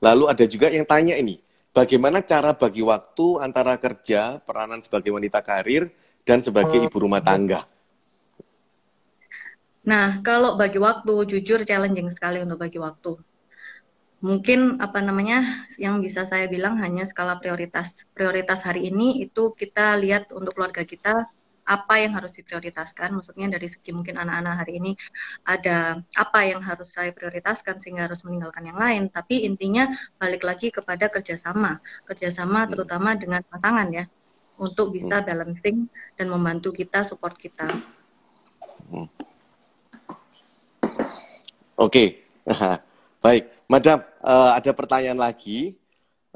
Lalu 0.00 0.32
ada 0.32 0.44
juga 0.48 0.72
yang 0.72 0.88
tanya 0.88 1.12
ini, 1.12 1.44
bagaimana 1.76 2.24
cara 2.24 2.56
bagi 2.56 2.80
waktu 2.80 3.44
antara 3.44 3.76
kerja, 3.76 4.40
peranan 4.48 4.80
sebagai 4.80 5.12
wanita 5.12 5.44
karir, 5.44 5.92
dan 6.24 6.40
sebagai 6.40 6.80
ibu 6.80 6.96
rumah 6.96 7.20
tangga? 7.20 7.68
Nah, 9.84 10.24
kalau 10.24 10.56
bagi 10.56 10.80
waktu, 10.80 11.12
jujur 11.28 11.68
challenging 11.68 12.08
sekali 12.08 12.40
untuk 12.40 12.64
bagi 12.64 12.80
waktu 12.80 13.20
mungkin 14.16 14.80
apa 14.80 15.04
namanya 15.04 15.68
yang 15.76 16.00
bisa 16.00 16.24
saya 16.24 16.48
bilang 16.48 16.80
hanya 16.80 17.04
skala 17.04 17.36
prioritas. 17.36 18.08
Prioritas 18.16 18.64
hari 18.64 18.88
ini 18.88 19.22
itu 19.22 19.52
kita 19.52 19.94
lihat 20.00 20.32
untuk 20.32 20.56
keluarga 20.56 20.82
kita 20.82 21.28
apa 21.66 21.94
yang 21.98 22.14
harus 22.14 22.32
diprioritaskan. 22.38 23.10
Maksudnya 23.10 23.50
dari 23.50 23.66
segi 23.66 23.90
mungkin 23.90 24.16
anak-anak 24.16 24.54
hari 24.62 24.78
ini 24.78 24.92
ada 25.42 26.00
apa 26.14 26.40
yang 26.46 26.62
harus 26.62 26.94
saya 26.94 27.10
prioritaskan 27.10 27.82
sehingga 27.82 28.06
harus 28.06 28.22
meninggalkan 28.22 28.70
yang 28.70 28.78
lain. 28.78 29.10
Tapi 29.10 29.42
intinya 29.42 29.90
balik 30.16 30.46
lagi 30.46 30.70
kepada 30.70 31.10
kerjasama, 31.10 31.82
kerjasama 32.06 32.64
hmm. 32.64 32.70
terutama 32.70 33.18
dengan 33.18 33.42
pasangan 33.42 33.90
ya, 33.90 34.06
untuk 34.56 34.94
bisa 34.94 35.20
hmm. 35.20 35.26
balancing 35.26 35.76
dan 36.14 36.26
membantu 36.30 36.70
kita, 36.72 37.02
support 37.02 37.34
kita. 37.34 37.66
Hmm. 38.86 39.10
Oke, 41.76 41.92
okay. 41.92 42.08
baik. 43.26 43.52
Madam, 43.66 43.98
uh, 44.22 44.54
ada 44.54 44.70
pertanyaan 44.70 45.18
lagi. 45.18 45.74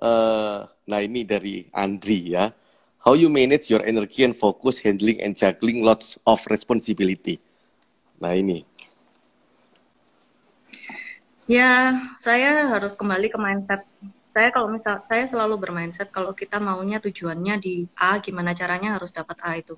Uh, 0.01 0.67
nah 0.89 0.99
ini 0.99 1.23
dari 1.23 1.71
Andri 1.71 2.35
ya. 2.35 2.51
How 3.01 3.17
you 3.17 3.33
manage 3.33 3.73
your 3.73 3.81
energy 3.81 4.29
and 4.29 4.37
focus 4.37 4.85
handling 4.85 5.25
and 5.25 5.33
juggling 5.33 5.81
lots 5.81 6.21
of 6.29 6.45
responsibility. 6.53 7.41
Nah 8.21 8.37
ini. 8.37 8.69
Ya, 11.49 11.97
saya 12.21 12.69
harus 12.71 12.95
kembali 12.95 13.33
ke 13.33 13.39
mindset. 13.41 13.83
Saya 14.31 14.55
kalau 14.55 14.71
misal 14.71 15.03
saya 15.11 15.27
selalu 15.27 15.59
bermindset 15.59 16.13
kalau 16.15 16.31
kita 16.31 16.63
maunya 16.63 17.03
tujuannya 17.03 17.59
di 17.59 17.91
A, 17.99 18.23
gimana 18.23 18.55
caranya 18.55 18.95
harus 18.95 19.11
dapat 19.11 19.41
A 19.43 19.59
itu. 19.59 19.75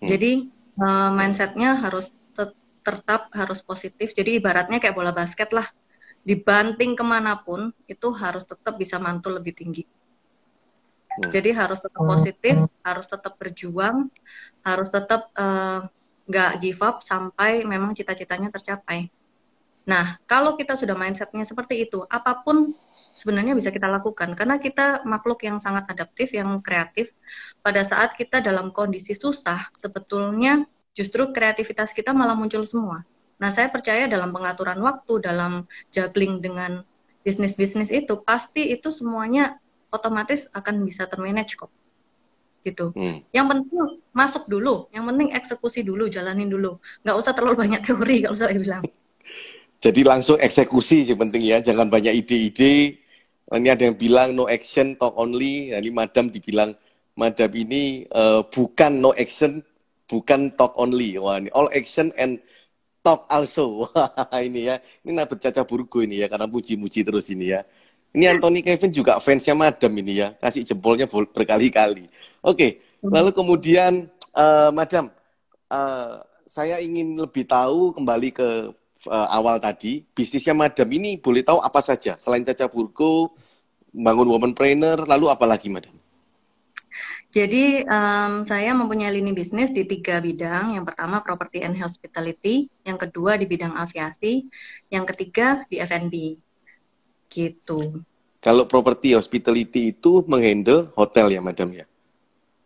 Hmm. 0.00 0.08
Jadi 0.08 0.48
uh, 0.80 1.12
mindsetnya 1.12 1.76
harus 1.76 2.08
tetap 2.86 3.34
harus 3.34 3.60
positif. 3.66 4.14
Jadi 4.14 4.38
ibaratnya 4.38 4.78
kayak 4.78 4.94
bola 4.94 5.10
basket 5.10 5.50
lah 5.50 5.66
dibanting 6.22 6.94
ke 6.94 7.02
mana 7.02 7.38
pun 7.42 7.74
itu 7.90 8.14
harus 8.14 8.46
tetap 8.46 8.78
bisa 8.78 9.02
mantul 9.02 9.38
lebih 9.38 9.58
tinggi. 9.58 9.82
Hmm. 11.16 11.32
Jadi 11.32 11.50
harus 11.56 11.80
tetap 11.80 12.02
positif, 12.04 12.56
harus 12.84 13.06
tetap 13.08 13.32
berjuang, 13.40 14.12
harus 14.60 14.88
tetap 14.92 15.32
eh, 15.32 15.80
nggak 16.28 16.50
uh, 16.54 16.58
give 16.60 16.80
up 16.84 17.00
sampai 17.00 17.64
memang 17.64 17.96
cita-citanya 17.96 18.52
tercapai. 18.52 19.08
Nah, 19.86 20.18
kalau 20.26 20.58
kita 20.58 20.74
sudah 20.74 20.98
mindsetnya 20.98 21.46
seperti 21.46 21.86
itu, 21.86 22.02
apa 22.10 22.42
pun 22.42 22.74
sebenarnya 23.16 23.56
bisa 23.56 23.72
kita 23.72 23.88
lakukan 23.88 24.36
karena 24.36 24.60
kita 24.60 25.06
makhluk 25.06 25.40
yang 25.46 25.56
sangat 25.62 25.88
adaptif, 25.88 26.34
yang 26.34 26.58
kreatif. 26.60 27.14
Pada 27.62 27.86
saat 27.86 28.18
kita 28.18 28.42
dalam 28.42 28.74
kondisi 28.74 29.14
susah, 29.16 29.70
sebetulnya 29.78 30.66
justru 30.92 31.30
kreativitas 31.30 31.94
kita 31.94 32.10
malah 32.10 32.34
muncul 32.34 32.66
semua. 32.66 33.06
Nah, 33.38 33.54
saya 33.54 33.70
percaya 33.70 34.10
dalam 34.10 34.32
pengaturan 34.34 34.80
waktu, 34.82 35.22
dalam 35.22 35.68
juggling 35.94 36.42
dengan 36.42 36.82
bisnis-bisnis 37.22 37.94
itu, 37.94 38.18
pasti 38.24 38.72
itu 38.74 38.90
semuanya 38.90 39.60
otomatis 39.96 40.52
akan 40.52 40.84
bisa 40.84 41.08
termanage 41.08 41.56
kok. 41.56 41.72
Gitu. 42.66 42.90
Hmm. 42.92 43.22
Yang 43.30 43.46
penting 43.52 43.78
masuk 44.10 44.44
dulu, 44.50 44.90
yang 44.90 45.06
penting 45.06 45.32
eksekusi 45.32 45.86
dulu, 45.86 46.10
jalanin 46.10 46.50
dulu. 46.50 46.76
Nggak 47.06 47.16
usah 47.16 47.32
terlalu 47.32 47.66
banyak 47.66 47.80
teori 47.80 48.26
kalau 48.26 48.36
saya 48.36 48.58
bilang. 48.58 48.82
Jadi 49.84 50.00
langsung 50.02 50.40
eksekusi 50.40 51.04
yang 51.04 51.20
penting 51.28 51.46
ya, 51.46 51.60
jangan 51.60 51.86
banyak 51.86 52.10
ide-ide. 52.24 52.96
Ini 53.46 53.68
ada 53.70 53.86
yang 53.86 53.94
bilang 53.94 54.34
no 54.34 54.50
action, 54.50 54.98
talk 54.98 55.14
only. 55.14 55.70
Nah, 55.70 55.78
ini 55.78 55.94
madam 55.94 56.32
dibilang, 56.32 56.74
madam 57.14 57.50
ini 57.54 58.08
uh, 58.10 58.42
bukan 58.50 58.98
no 58.98 59.14
action, 59.14 59.62
bukan 60.10 60.50
talk 60.58 60.74
only. 60.74 61.14
Wah, 61.20 61.38
ini 61.38 61.52
all 61.54 61.70
action 61.70 62.10
and 62.18 62.42
talk 63.06 63.28
also. 63.30 63.86
ini 64.48 64.66
ya. 64.66 64.82
Ini 65.06 65.14
Nabet 65.14 65.38
Caca 65.38 65.62
Burgo 65.62 66.02
ini 66.02 66.18
ya, 66.18 66.26
karena 66.26 66.50
puji-muji 66.50 67.06
terus 67.06 67.30
ini 67.30 67.54
ya. 67.54 67.62
Ini 68.14 68.38
Anthony 68.38 68.60
Kevin 68.64 68.92
juga 68.94 69.18
fansnya 69.20 69.52
Madam 69.52 69.92
ini 69.98 70.24
ya, 70.24 70.32
kasih 70.38 70.64
jempolnya 70.64 71.04
berkali-kali. 71.10 72.08
Oke, 72.40 72.80
hmm. 73.02 73.12
lalu 73.12 73.30
kemudian 73.34 74.08
uh, 74.32 74.70
Madam, 74.72 75.12
uh, 75.68 76.22
saya 76.46 76.80
ingin 76.80 77.18
lebih 77.18 77.44
tahu 77.44 77.92
kembali 77.92 78.30
ke 78.32 78.48
uh, 79.10 79.28
awal 79.28 79.60
tadi, 79.60 80.06
bisnisnya 80.16 80.56
Madam 80.56 80.88
ini 80.88 81.20
boleh 81.20 81.44
tahu 81.44 81.60
apa 81.60 81.82
saja 81.84 82.16
selain 82.16 82.46
Caca 82.46 82.70
Burgo, 82.72 83.36
bangun 83.92 84.28
woman 84.32 84.52
trainer, 84.56 84.96
lalu 85.04 85.28
apa 85.28 85.44
lagi 85.44 85.68
Madam? 85.68 85.96
Jadi 87.36 87.84
um, 87.84 88.48
saya 88.48 88.72
mempunyai 88.72 89.12
lini 89.12 89.36
bisnis 89.36 89.68
di 89.68 89.84
tiga 89.84 90.24
bidang. 90.24 90.72
Yang 90.72 90.88
pertama 90.88 91.20
property 91.20 91.60
and 91.60 91.76
hospitality, 91.76 92.72
yang 92.86 92.96
kedua 92.96 93.36
di 93.36 93.44
bidang 93.44 93.76
aviasi, 93.76 94.48
yang 94.88 95.04
ketiga 95.04 95.68
di 95.68 95.76
F&B. 95.82 96.40
Gitu. 97.36 98.00
Kalau 98.40 98.64
property 98.64 99.12
hospitality 99.12 99.92
itu 99.92 100.24
menghandle 100.24 100.88
hotel 100.96 101.36
ya, 101.36 101.44
Madam 101.44 101.68
ya? 101.76 101.84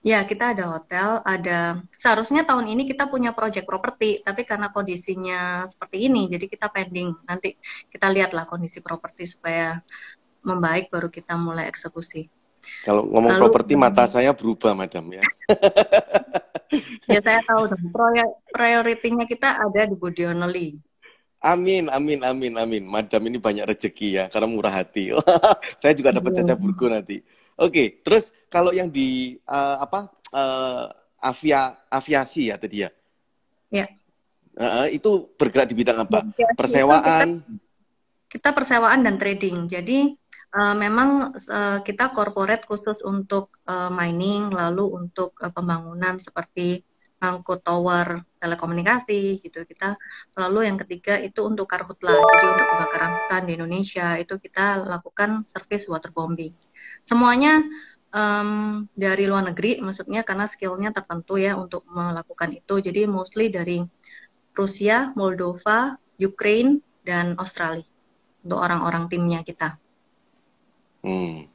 Ya, 0.01 0.25
kita 0.25 0.57
ada 0.57 0.79
hotel, 0.79 1.21
ada 1.27 1.85
seharusnya 1.99 2.47
tahun 2.47 2.73
ini 2.73 2.89
kita 2.89 3.11
punya 3.11 3.37
project 3.37 3.69
properti, 3.69 4.25
tapi 4.25 4.49
karena 4.49 4.73
kondisinya 4.73 5.69
seperti 5.69 6.09
ini, 6.09 6.31
jadi 6.31 6.47
kita 6.49 6.73
pending. 6.73 7.13
Nanti 7.29 7.59
kita 7.93 8.09
lihatlah 8.09 8.49
kondisi 8.49 8.81
properti 8.81 9.29
supaya 9.29 9.83
membaik 10.41 10.89
baru 10.89 11.13
kita 11.13 11.37
mulai 11.37 11.69
eksekusi. 11.69 12.33
Kalau 12.87 13.05
ngomong 13.13 13.37
Lalu, 13.37 13.43
properti 13.45 13.73
mata 13.77 14.09
saya 14.09 14.33
berubah, 14.33 14.73
madam 14.73 15.05
ya. 15.13 15.25
ya 17.13 17.21
saya 17.21 17.41
tahu 17.45 17.69
dong. 17.69 17.93
Prioritinya 18.57 19.29
kita 19.29 19.59
ada 19.59 19.85
di 19.85 19.97
Budionoli. 19.99 20.81
Amin, 21.41 21.89
amin, 21.89 22.21
amin, 22.21 22.53
amin. 22.53 22.85
Madam 22.85 23.25
ini 23.25 23.41
banyak 23.41 23.65
rezeki 23.65 24.09
ya, 24.13 24.25
karena 24.29 24.45
murah 24.45 24.77
hati. 24.77 25.09
saya 25.81 25.97
juga 25.97 26.13
dapat 26.13 26.37
caca 26.37 26.53
burgo 26.53 26.93
nanti. 26.93 27.25
Oke, 27.57 28.05
terus 28.05 28.33
kalau 28.53 28.77
yang 28.77 28.93
di 28.93 29.41
uh, 29.49 29.81
apa 29.81 30.13
uh, 30.37 30.93
avia 31.17 31.81
aviasi 31.89 32.53
ya 32.53 32.61
tadi 32.61 32.85
ya? 32.85 32.91
Ya. 33.73 33.89
Uh, 34.53 34.93
itu 34.93 35.33
bergerak 35.41 35.73
di 35.73 35.77
bidang 35.81 36.05
apa? 36.05 36.29
Persewaan. 36.61 37.41
Kita, 37.41 37.57
kita 38.37 38.49
persewaan 38.53 39.01
dan 39.01 39.17
trading. 39.17 39.65
Jadi 39.65 40.13
uh, 40.53 40.77
memang 40.77 41.33
uh, 41.33 41.79
kita 41.81 42.13
corporate 42.13 42.69
khusus 42.69 43.01
untuk 43.01 43.57
uh, 43.65 43.89
mining, 43.89 44.53
lalu 44.53 44.93
untuk 44.93 45.33
uh, 45.41 45.49
pembangunan 45.49 46.21
seperti 46.21 46.85
angkut 47.21 47.61
tower 47.61 48.25
telekomunikasi 48.41 49.45
gitu. 49.45 49.63
Kita 49.69 49.95
lalu 50.41 50.67
yang 50.67 50.81
ketiga 50.81 51.21
itu 51.21 51.45
untuk 51.45 51.69
karhutla 51.69 52.17
jadi 52.17 52.47
untuk 52.49 52.67
kebakaran 52.73 53.11
hutan 53.21 53.43
di 53.45 53.53
Indonesia 53.61 54.17
itu 54.17 54.35
kita 54.41 54.89
lakukan 54.89 55.45
service 55.47 55.85
waterbombing 55.87 56.57
semuanya 57.05 57.65
um, 58.13 58.85
dari 58.93 59.25
luar 59.27 59.51
negeri 59.53 59.79
maksudnya 59.81 60.23
karena 60.27 60.47
skillnya 60.49 60.91
tertentu 60.91 61.39
ya 61.41 61.57
untuk 61.57 61.87
melakukan 61.89 62.57
itu. 62.57 62.81
Jadi 62.83 63.07
mostly 63.07 63.49
dari 63.49 63.83
Rusia, 64.55 65.15
Moldova, 65.15 65.97
Ukraine 66.21 66.83
dan 67.07 67.39
Australia 67.41 67.87
untuk 68.45 68.61
orang-orang 68.61 69.09
timnya 69.09 69.41
kita. 69.45 69.77
Hmm. 71.01 71.49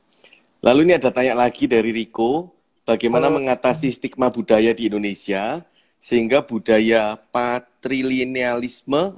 Lalu 0.66 0.90
ini 0.90 0.94
ada 0.98 1.14
tanya 1.14 1.38
lagi 1.38 1.70
dari 1.70 1.94
Riko, 1.94 2.50
bagaimana 2.86 3.28
oh. 3.28 3.36
mengatasi 3.42 3.90
stigma 3.90 4.30
budaya 4.30 4.72
di 4.72 4.88
Indonesia 4.88 5.66
sehingga 5.98 6.46
budaya 6.46 7.18
patrilinealisme 7.34 9.18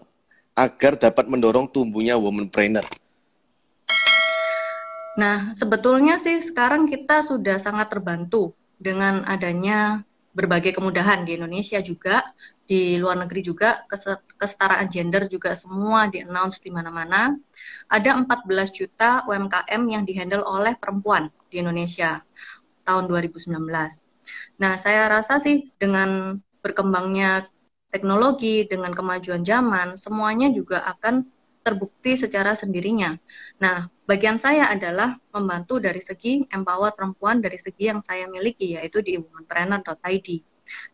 agar 0.57 0.97
dapat 0.97 1.27
mendorong 1.27 1.69
tumbuhnya 1.69 2.15
womanpreneur. 2.17 2.87
Nah, 5.19 5.51
sebetulnya 5.53 6.17
sih 6.23 6.41
sekarang 6.41 6.87
kita 6.87 7.21
sudah 7.27 7.59
sangat 7.59 7.91
terbantu 7.91 8.55
dengan 8.79 9.27
adanya 9.27 10.01
berbagai 10.31 10.77
kemudahan 10.77 11.25
di 11.25 11.35
Indonesia 11.35 11.81
juga, 11.81 12.21
di 12.69 13.01
luar 13.01 13.17
negeri 13.25 13.41
juga, 13.41 13.83
kesetaraan 14.37 14.87
gender 14.93 15.25
juga 15.25 15.57
semua 15.57 16.05
di-announce 16.05 16.61
di 16.61 16.69
mana-mana 16.69 17.33
ada 17.89 18.13
14 18.13 18.69
juta 18.69 19.25
UMKM 19.25 19.81
yang 19.89 20.03
dihandle 20.05 20.45
oleh 20.45 20.77
perempuan 20.77 21.33
di 21.49 21.63
Indonesia 21.63 22.21
tahun 22.87 23.11
2019. 23.11 23.51
Nah, 24.63 24.73
saya 24.79 25.11
rasa 25.11 25.43
sih 25.43 25.67
dengan 25.75 26.39
berkembangnya 26.63 27.51
teknologi, 27.91 28.63
dengan 28.63 28.95
kemajuan 28.95 29.43
zaman, 29.43 29.99
semuanya 29.99 30.47
juga 30.51 30.83
akan 30.87 31.27
terbukti 31.67 32.15
secara 32.15 32.55
sendirinya. 32.55 33.19
Nah, 33.59 33.91
bagian 34.07 34.39
saya 34.39 34.71
adalah 34.71 35.19
membantu 35.35 35.83
dari 35.83 35.99
segi 35.99 36.47
empower 36.47 36.95
perempuan 36.95 37.43
dari 37.43 37.59
segi 37.59 37.91
yang 37.91 37.99
saya 37.99 38.31
miliki 38.31 38.79
yaitu 38.79 39.03
di 39.03 39.19
womanpreneur.id. 39.19 40.27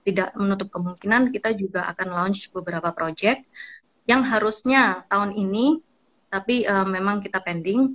Tidak 0.02 0.30
menutup 0.38 0.74
kemungkinan 0.74 1.30
kita 1.30 1.54
juga 1.54 1.86
akan 1.94 2.14
launch 2.14 2.50
beberapa 2.50 2.90
project 2.90 3.46
yang 4.10 4.26
harusnya 4.26 5.06
tahun 5.10 5.38
ini 5.38 5.82
tapi 6.34 6.66
uh, 6.66 6.86
memang 6.90 7.22
kita 7.22 7.38
pending 7.46 7.94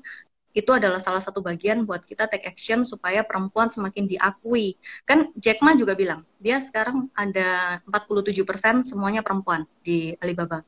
itu 0.59 0.75
adalah 0.75 0.99
salah 0.99 1.23
satu 1.23 1.39
bagian 1.39 1.87
buat 1.87 2.03
kita 2.03 2.27
take 2.27 2.43
action 2.43 2.83
supaya 2.83 3.23
perempuan 3.23 3.71
semakin 3.71 4.11
diakui. 4.11 4.75
Kan 5.07 5.31
Jack 5.39 5.63
Ma 5.63 5.79
juga 5.79 5.95
bilang, 5.95 6.27
dia 6.43 6.59
sekarang 6.59 7.07
ada 7.15 7.79
47% 7.87 8.83
semuanya 8.83 9.23
perempuan 9.23 9.63
di 9.87 10.19
Alibaba. 10.19 10.67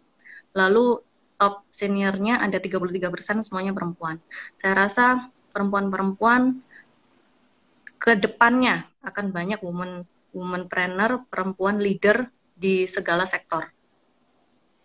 Lalu 0.54 1.02
top 1.35 1.66
seniornya 1.75 2.38
ada 2.38 2.62
33% 2.62 3.42
semuanya 3.42 3.75
perempuan. 3.75 4.23
Saya 4.54 4.87
rasa 4.87 5.35
perempuan-perempuan 5.50 6.62
ke 7.99 8.14
depannya 8.14 8.87
akan 9.02 9.35
banyak 9.35 9.59
woman 9.61 10.06
woman 10.30 10.70
trainer, 10.70 11.26
perempuan 11.26 11.82
leader 11.82 12.30
di 12.54 12.87
segala 12.87 13.26
sektor. 13.26 13.66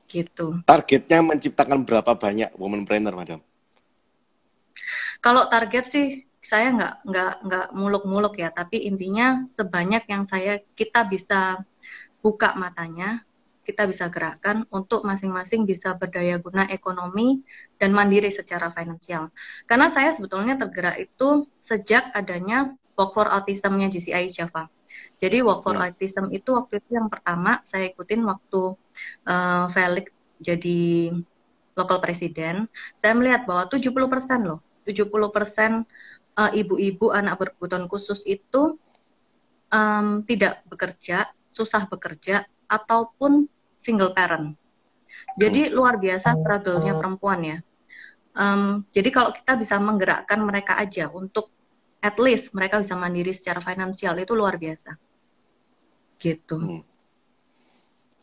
Gitu. 0.09 0.65
Targetnya 0.65 1.21
menciptakan 1.21 1.85
berapa 1.85 2.17
banyak 2.17 2.49
woman 2.57 2.81
trainer, 2.87 3.13
Madam? 3.13 3.39
Kalau 5.25 5.49
target 5.49 5.85
sih 5.89 6.07
saya 6.37 6.69
nggak 6.77 6.93
nggak 7.09 7.33
nggak 7.49 7.67
muluk-muluk 7.73 8.37
ya, 8.37 8.53
tapi 8.53 8.85
intinya 8.85 9.41
sebanyak 9.49 10.05
yang 10.05 10.21
saya 10.29 10.61
kita 10.77 11.01
bisa 11.09 11.65
buka 12.21 12.53
matanya, 12.53 13.25
kita 13.65 13.89
bisa 13.89 14.05
gerakkan 14.13 14.69
untuk 14.69 15.01
masing-masing 15.01 15.65
bisa 15.65 15.97
berdaya 15.97 16.37
guna 16.37 16.69
ekonomi 16.69 17.41
dan 17.81 17.89
mandiri 17.97 18.29
secara 18.29 18.69
finansial. 18.69 19.33
Karena 19.65 19.89
saya 19.89 20.13
sebetulnya 20.13 20.61
tergerak 20.61 21.01
itu 21.01 21.49
sejak 21.65 22.13
adanya 22.13 22.77
Work 22.93 23.11
for 23.17 23.25
Autism-nya 23.25 23.89
GCI 23.89 24.29
Java. 24.29 24.69
Jadi 25.17 25.41
Work 25.41 25.65
for 25.65 25.73
ya. 25.73 25.89
Autism 25.89 26.29
itu 26.29 26.53
waktu 26.53 26.85
itu 26.85 27.01
yang 27.01 27.09
pertama 27.09 27.65
saya 27.65 27.89
ikutin 27.89 28.21
waktu 28.29 28.77
uh, 29.25 29.65
Felix 29.73 30.13
jadi 30.37 31.09
lokal 31.73 31.97
presiden, 31.97 32.69
saya 33.01 33.17
melihat 33.17 33.49
bahwa 33.49 33.65
70% 33.65 33.89
loh 34.45 34.61
70% 34.85 35.83
uh, 36.37 36.51
ibu-ibu 36.53 37.09
anak 37.11 37.41
berkebutuhan 37.41 37.89
khusus 37.89 38.21
itu 38.23 38.77
um, 39.73 40.21
tidak 40.23 40.61
bekerja, 40.69 41.29
susah 41.49 41.89
bekerja, 41.89 42.45
ataupun 42.69 43.49
single 43.77 44.13
parent. 44.13 44.57
Jadi 45.35 45.67
luar 45.73 45.99
biasa 45.99 46.37
struggle-nya 46.37 46.95
perempuan 46.95 47.39
ya. 47.43 47.57
Um, 48.35 48.83
jadi 48.91 49.09
kalau 49.11 49.31
kita 49.31 49.55
bisa 49.55 49.79
menggerakkan 49.79 50.39
mereka 50.43 50.75
aja 50.75 51.07
untuk 51.07 51.51
at 52.03 52.19
least 52.19 52.51
mereka 52.51 52.83
bisa 52.83 52.93
mandiri 52.99 53.31
secara 53.31 53.63
finansial 53.63 54.15
itu 54.19 54.35
luar 54.35 54.59
biasa. 54.59 54.95
Gitu. 56.19 56.55
Hmm. 56.55 56.94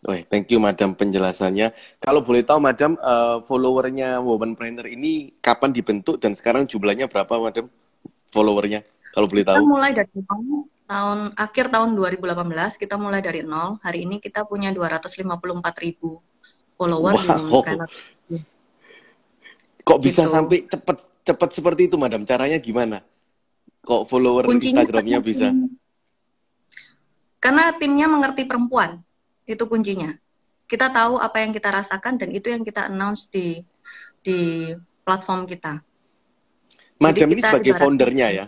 Oh, 0.02 0.18
thank 0.26 0.50
you 0.50 0.58
Madam 0.58 0.98
penjelasannya. 0.98 1.70
Kalau 2.02 2.26
boleh 2.26 2.42
tahu 2.42 2.58
Madam, 2.58 2.98
uh, 2.98 3.38
followernya 3.46 4.18
Womanpreneur 4.18 4.90
ini 4.90 5.30
kapan 5.38 5.70
dibentuk 5.70 6.18
dan 6.18 6.34
sekarang 6.34 6.66
jumlahnya 6.66 7.06
berapa 7.06 7.30
Madam 7.38 7.70
followernya? 8.34 8.82
Kalau 9.14 9.30
boleh 9.30 9.46
tahu. 9.46 9.62
Kita 9.62 9.70
mulai 9.70 9.90
dari 9.94 10.10
tahun, 10.10 10.46
tahun 10.90 11.18
akhir 11.38 11.66
tahun 11.70 11.90
2018 11.94 12.82
kita 12.82 12.98
mulai 12.98 13.22
dari 13.22 13.46
nol. 13.46 13.78
Hari 13.78 14.02
ini 14.02 14.18
kita 14.18 14.42
punya 14.42 14.74
254 14.74 15.22
ribu 15.86 16.18
follower 16.74 17.14
wow. 17.14 17.22
di 17.22 17.28
Womanpreneur. 17.30 17.90
Kok 19.86 19.98
bisa 20.02 20.26
gitu. 20.26 20.34
sampai 20.34 20.58
cepat 20.66 20.98
cepat 21.22 21.48
seperti 21.54 21.86
itu 21.86 21.94
Madam? 21.94 22.26
Caranya 22.26 22.58
gimana? 22.58 23.06
Kok 23.86 24.10
follower 24.10 24.50
Kuncinya 24.50 24.82
Instagramnya 24.82 25.22
bisa? 25.22 25.54
Karena 27.38 27.70
timnya 27.78 28.10
mengerti 28.10 28.50
perempuan 28.50 28.98
itu 29.46 29.64
kuncinya. 29.66 30.14
Kita 30.66 30.88
tahu 30.88 31.20
apa 31.20 31.42
yang 31.42 31.52
kita 31.52 31.68
rasakan 31.68 32.16
dan 32.16 32.32
itu 32.32 32.48
yang 32.48 32.64
kita 32.64 32.88
announce 32.88 33.28
di 33.28 33.60
di 34.22 34.70
platform 35.02 35.44
kita. 35.44 35.82
Madam 37.02 37.28
ini 37.34 37.42
sebagai 37.42 37.74
foundernya 37.74 38.28
ya? 38.30 38.46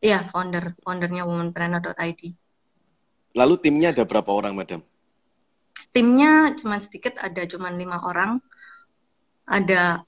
Iya, 0.00 0.32
founder, 0.32 0.72
foundernya 0.80 1.28
womanpreneur.id. 1.28 2.22
Lalu 3.36 3.54
timnya 3.60 3.92
ada 3.92 4.06
berapa 4.06 4.30
orang, 4.32 4.56
Madam? 4.56 4.80
Timnya 5.92 6.54
cuma 6.56 6.80
sedikit, 6.80 7.18
ada 7.20 7.42
cuma 7.44 7.68
lima 7.68 8.00
orang. 8.06 8.40
Ada 9.44 10.06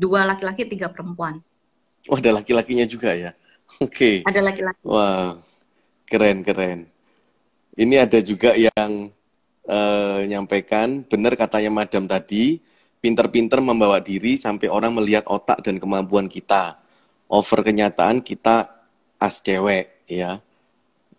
dua 0.00 0.24
laki-laki, 0.24 0.66
tiga 0.66 0.88
perempuan. 0.90 1.44
Oh, 2.08 2.16
ada 2.18 2.40
laki-lakinya 2.40 2.88
juga 2.88 3.12
ya? 3.12 3.36
Oke. 3.84 4.24
Okay. 4.24 4.28
Ada 4.28 4.40
laki-laki. 4.40 4.80
Wah, 4.82 5.38
keren, 6.08 6.42
keren. 6.42 6.88
Ini 7.74 8.06
ada 8.06 8.22
juga 8.22 8.54
yang 8.54 9.10
uh, 9.66 10.20
nyampaikan, 10.22 11.02
benar 11.10 11.34
katanya 11.34 11.74
Madam 11.74 12.06
tadi, 12.06 12.62
pinter-pinter 13.02 13.58
membawa 13.58 13.98
diri 13.98 14.38
sampai 14.38 14.70
orang 14.70 14.94
melihat 14.94 15.26
otak 15.26 15.58
dan 15.66 15.82
kemampuan 15.82 16.30
kita. 16.30 16.78
Over 17.26 17.66
kenyataan 17.66 18.22
kita 18.22 18.70
as 19.18 19.42
cewek, 19.42 20.06
ya. 20.06 20.38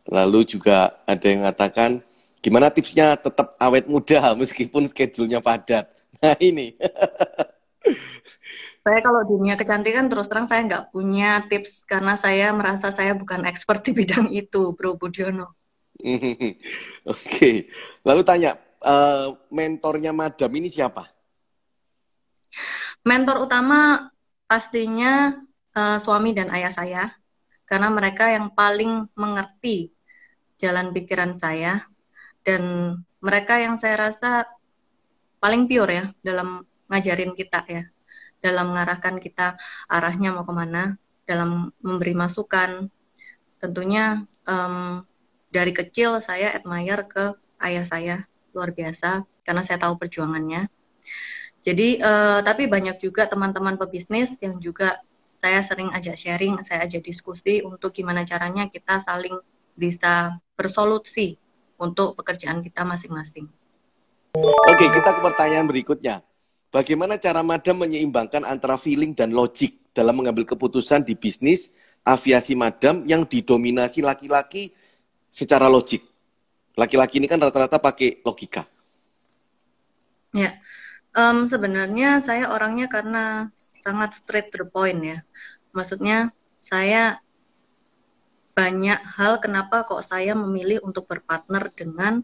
Lalu 0.07 0.47
juga 0.47 0.95
ada 1.03 1.25
yang 1.27 1.43
mengatakan, 1.43 1.99
gimana 2.39 2.71
tipsnya 2.71 3.19
tetap 3.19 3.59
awet 3.59 3.89
muda 3.91 4.31
meskipun 4.39 4.87
schedule-nya 4.87 5.43
padat. 5.43 5.91
Nah 6.23 6.39
ini. 6.39 6.71
saya 8.85 9.01
kalau 9.01 9.25
dunia 9.25 9.57
kecantikan 9.57 10.07
terus 10.07 10.29
terang 10.29 10.45
saya 10.45 10.61
nggak 10.61 10.93
punya 10.93 11.41
tips 11.49 11.89
karena 11.89 12.13
saya 12.15 12.53
merasa 12.53 12.93
saya 12.93 13.17
bukan 13.17 13.43
expert 13.43 13.83
di 13.83 13.91
bidang 13.91 14.31
itu, 14.31 14.71
Bro 14.77 14.95
Budiono. 14.95 15.64
Oke, 17.11 17.69
lalu 18.05 18.21
tanya 18.21 18.61
uh, 18.85 19.33
mentornya 19.49 20.13
Madam 20.13 20.51
ini 20.53 20.69
siapa? 20.69 21.09
Mentor 23.01 23.49
utama 23.49 24.09
pastinya 24.45 25.33
uh, 25.73 25.97
suami 25.97 26.33
dan 26.37 26.53
ayah 26.53 26.73
saya, 26.73 27.03
karena 27.65 27.89
mereka 27.89 28.29
yang 28.29 28.53
paling 28.53 29.09
mengerti 29.17 29.93
jalan 30.61 30.93
pikiran 30.93 31.37
saya. 31.37 31.85
Dan 32.45 32.93
mereka 33.25 33.57
yang 33.57 33.81
saya 33.81 33.97
rasa 34.09 34.45
paling 35.41 35.65
pure 35.65 35.89
ya 35.89 36.05
dalam 36.21 36.61
ngajarin 36.93 37.33
kita 37.33 37.65
ya, 37.65 37.83
dalam 38.37 38.69
mengarahkan 38.69 39.17
kita 39.17 39.57
arahnya 39.89 40.29
mau 40.29 40.45
ke 40.45 40.53
mana, 40.53 40.93
dalam 41.25 41.73
memberi 41.81 42.13
masukan. 42.13 42.85
Tentunya 43.57 44.21
um, 44.45 45.01
dari 45.55 45.71
kecil 45.71 46.19
saya 46.19 46.51
admire 46.51 47.07
ke 47.07 47.31
ayah 47.63 47.87
saya 47.87 48.15
luar 48.51 48.75
biasa 48.75 49.23
karena 49.47 49.63
saya 49.63 49.79
tahu 49.79 49.95
perjuangannya. 49.95 50.67
Jadi 51.63 52.03
uh, 52.03 52.43
tapi 52.43 52.67
banyak 52.67 52.99
juga 52.99 53.31
teman-teman 53.31 53.79
pebisnis 53.79 54.35
yang 54.43 54.59
juga 54.59 54.99
saya 55.39 55.63
sering 55.63 55.95
ajak 55.95 56.19
sharing, 56.19 56.59
saya 56.67 56.83
ajak 56.83 57.07
diskusi 57.07 57.63
untuk 57.63 57.95
gimana 57.95 58.27
caranya 58.27 58.67
kita 58.67 58.99
saling 58.99 59.39
bisa 59.79 60.35
bersolusi 60.59 61.39
untuk 61.79 62.19
pekerjaan 62.19 62.59
kita 62.59 62.83
masing-masing. 62.83 63.47
Oke, 64.35 64.85
kita 64.91 65.09
ke 65.15 65.21
pertanyaan 65.23 65.67
berikutnya. 65.67 66.15
Bagaimana 66.71 67.15
cara 67.15 67.39
Madam 67.39 67.87
menyeimbangkan 67.87 68.43
antara 68.43 68.75
feeling 68.75 69.15
dan 69.15 69.31
logik 69.31 69.79
dalam 69.95 70.19
mengambil 70.19 70.43
keputusan 70.43 71.07
di 71.07 71.15
bisnis 71.15 71.71
aviasi 72.03 72.51
Madam 72.51 73.07
yang 73.07 73.23
didominasi 73.23 74.03
laki-laki 74.03 74.75
secara 75.35 75.67
logik. 75.67 76.07
Laki-laki 76.79 77.19
ini 77.19 77.27
kan 77.27 77.43
rata-rata 77.43 77.75
pakai 77.75 78.23
logika. 78.23 78.63
Ya, 80.31 80.59
um, 81.11 81.47
sebenarnya 81.47 82.23
saya 82.23 82.51
orangnya 82.51 82.87
karena 82.87 83.51
sangat 83.55 84.15
straight 84.23 84.51
to 84.55 84.63
the 84.63 84.67
point 84.67 84.99
ya. 85.03 85.19
Maksudnya 85.75 86.31
saya 86.55 87.19
banyak 88.55 88.99
hal 89.19 89.43
kenapa 89.43 89.83
kok 89.83 89.99
saya 89.99 90.31
memilih 90.31 90.79
untuk 90.79 91.11
berpartner 91.11 91.75
dengan 91.75 92.23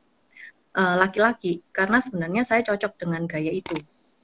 eh, 0.72 0.96
laki-laki 0.96 1.60
uh, 1.60 1.76
karena 1.76 2.00
sebenarnya 2.00 2.48
saya 2.48 2.64
cocok 2.64 2.96
dengan 2.96 3.28
gaya 3.28 3.52
itu. 3.52 3.76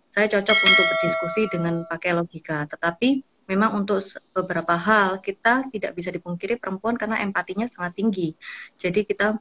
Saya 0.08 0.32
cocok 0.32 0.56
untuk 0.56 0.86
berdiskusi 0.88 1.44
dengan 1.52 1.84
pakai 1.84 2.16
logika, 2.16 2.64
tetapi 2.72 3.28
memang 3.48 3.84
untuk 3.84 4.04
beberapa 4.36 4.76
hal 4.76 5.24
kita 5.24 5.72
tidak 5.72 5.96
bisa 5.96 6.12
dipungkiri 6.12 6.60
perempuan 6.60 7.00
karena 7.00 7.24
empatinya 7.24 7.66
sangat 7.66 7.96
tinggi. 7.96 8.36
Jadi 8.76 9.08
kita 9.08 9.40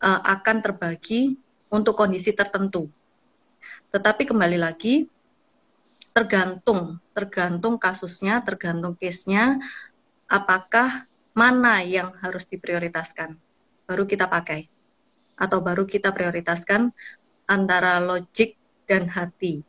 uh, 0.00 0.20
akan 0.22 0.56
terbagi 0.62 1.34
untuk 1.68 1.98
kondisi 1.98 2.30
tertentu. 2.30 2.86
Tetapi 3.90 4.22
kembali 4.30 4.58
lagi 4.58 5.10
tergantung 6.14 7.02
tergantung 7.10 7.74
kasusnya, 7.74 8.38
tergantung 8.46 8.94
case-nya 8.94 9.58
apakah 10.30 11.10
mana 11.34 11.82
yang 11.82 12.14
harus 12.22 12.46
diprioritaskan 12.46 13.34
baru 13.90 14.06
kita 14.06 14.30
pakai 14.30 14.70
atau 15.34 15.58
baru 15.58 15.82
kita 15.82 16.14
prioritaskan 16.14 16.94
antara 17.50 17.98
logik 17.98 18.54
dan 18.86 19.10
hati. 19.10 19.66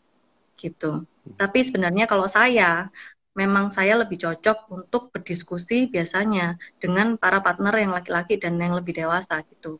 gitu. 0.55 1.03
Tapi 1.35 1.67
sebenarnya 1.67 2.07
kalau 2.07 2.31
saya 2.31 2.87
memang 3.35 3.69
saya 3.69 3.99
lebih 3.99 4.15
cocok 4.15 4.71
untuk 4.71 5.11
berdiskusi 5.11 5.91
biasanya 5.91 6.55
dengan 6.79 7.19
para 7.19 7.43
partner 7.43 7.75
yang 7.75 7.91
laki-laki 7.91 8.39
dan 8.39 8.55
yang 8.55 8.73
lebih 8.73 8.95
dewasa 8.95 9.43
gitu, 9.51 9.77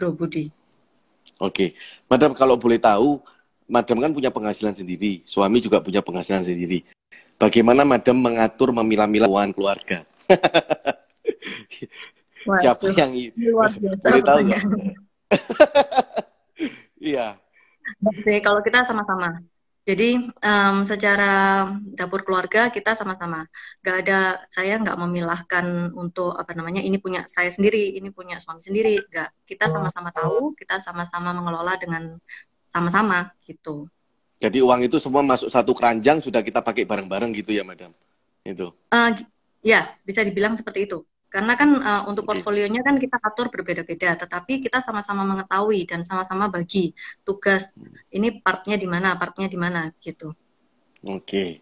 Bro 0.00 0.16
Budi. 0.16 0.48
Oke, 1.36 1.76
Madam 2.08 2.32
kalau 2.32 2.56
boleh 2.56 2.80
tahu, 2.80 3.20
Madam 3.68 4.00
kan 4.00 4.10
punya 4.16 4.32
penghasilan 4.32 4.72
sendiri, 4.72 5.20
suami 5.28 5.60
juga 5.60 5.84
punya 5.84 6.00
penghasilan 6.00 6.44
sendiri. 6.44 6.88
Bagaimana 7.36 7.84
Madam 7.84 8.16
mengatur 8.16 8.72
memilah-milah 8.72 9.28
keuangan 9.28 9.52
keluarga? 9.52 9.98
Wah, 12.48 12.60
Siapa 12.60 12.84
yang 12.92 13.12
luar 13.36 13.72
biasa 13.72 14.04
boleh 14.08 14.24
tahu? 14.24 14.40
Iya. 17.04 17.36
Oke, 18.00 18.40
kalau 18.40 18.64
kita 18.64 18.80
sama-sama. 18.88 19.44
Jadi 19.84 20.16
um, 20.16 20.76
secara 20.88 21.68
dapur 21.92 22.24
keluarga 22.24 22.72
kita 22.72 22.96
sama-sama. 22.96 23.44
Gak 23.84 24.08
ada 24.08 24.40
saya 24.48 24.80
nggak 24.80 24.96
memilahkan 24.96 25.92
untuk 25.92 26.32
apa 26.32 26.56
namanya 26.56 26.80
ini 26.80 26.96
punya 26.96 27.28
saya 27.28 27.52
sendiri, 27.52 27.92
ini 27.92 28.08
punya 28.08 28.40
suami 28.40 28.64
sendiri. 28.64 28.96
Gak. 29.12 29.44
Kita 29.44 29.68
sama-sama 29.68 30.08
tahu, 30.08 30.56
kita 30.56 30.80
sama-sama 30.80 31.36
mengelola 31.36 31.76
dengan 31.76 32.16
sama-sama 32.72 33.28
gitu. 33.44 33.84
Jadi 34.40 34.58
uang 34.64 34.88
itu 34.88 34.96
semua 34.96 35.20
masuk 35.20 35.52
satu 35.52 35.76
keranjang 35.76 36.24
sudah 36.24 36.40
kita 36.40 36.64
pakai 36.64 36.88
bareng-bareng 36.88 37.36
gitu 37.36 37.52
ya, 37.52 37.62
Madam? 37.62 37.92
Itu. 38.40 38.72
Uh, 38.88 39.12
ya 39.60 39.92
bisa 40.04 40.24
dibilang 40.24 40.56
seperti 40.56 40.88
itu. 40.88 41.04
Karena 41.34 41.58
kan 41.58 41.66
uh, 41.82 42.02
untuk 42.06 42.30
portfolionya 42.30 42.86
kan 42.86 42.94
kita 42.94 43.18
atur 43.18 43.50
berbeda-beda, 43.50 44.14
tetapi 44.14 44.62
kita 44.62 44.78
sama-sama 44.78 45.26
mengetahui 45.26 45.82
dan 45.82 46.06
sama-sama 46.06 46.46
bagi 46.46 46.94
tugas. 47.26 47.74
Ini 48.14 48.38
partnya 48.38 48.78
di 48.78 48.86
mana, 48.86 49.18
partnya 49.18 49.50
di 49.50 49.58
mana 49.58 49.90
gitu. 49.98 50.30
Oke. 51.02 51.58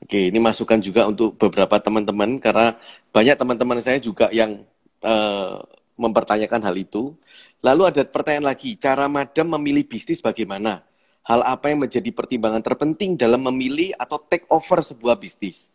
Oke, 0.00 0.32
ini 0.32 0.40
masukan 0.40 0.80
juga 0.80 1.04
untuk 1.04 1.36
beberapa 1.36 1.76
teman-teman 1.76 2.40
karena 2.40 2.80
banyak 3.12 3.36
teman-teman 3.36 3.84
saya 3.84 4.00
juga 4.00 4.32
yang 4.32 4.64
uh, 5.04 5.60
mempertanyakan 6.00 6.64
hal 6.64 6.72
itu. 6.80 7.12
Lalu 7.60 7.92
ada 7.92 8.00
pertanyaan 8.08 8.56
lagi, 8.56 8.72
cara 8.80 9.04
Madam 9.04 9.60
memilih 9.60 9.84
bisnis 9.84 10.24
bagaimana? 10.24 10.80
Hal 11.28 11.44
apa 11.44 11.68
yang 11.68 11.84
menjadi 11.84 12.08
pertimbangan 12.08 12.64
terpenting 12.64 13.20
dalam 13.20 13.44
memilih 13.52 13.92
atau 14.00 14.16
take 14.16 14.48
over 14.48 14.80
sebuah 14.80 15.20
bisnis? 15.20 15.68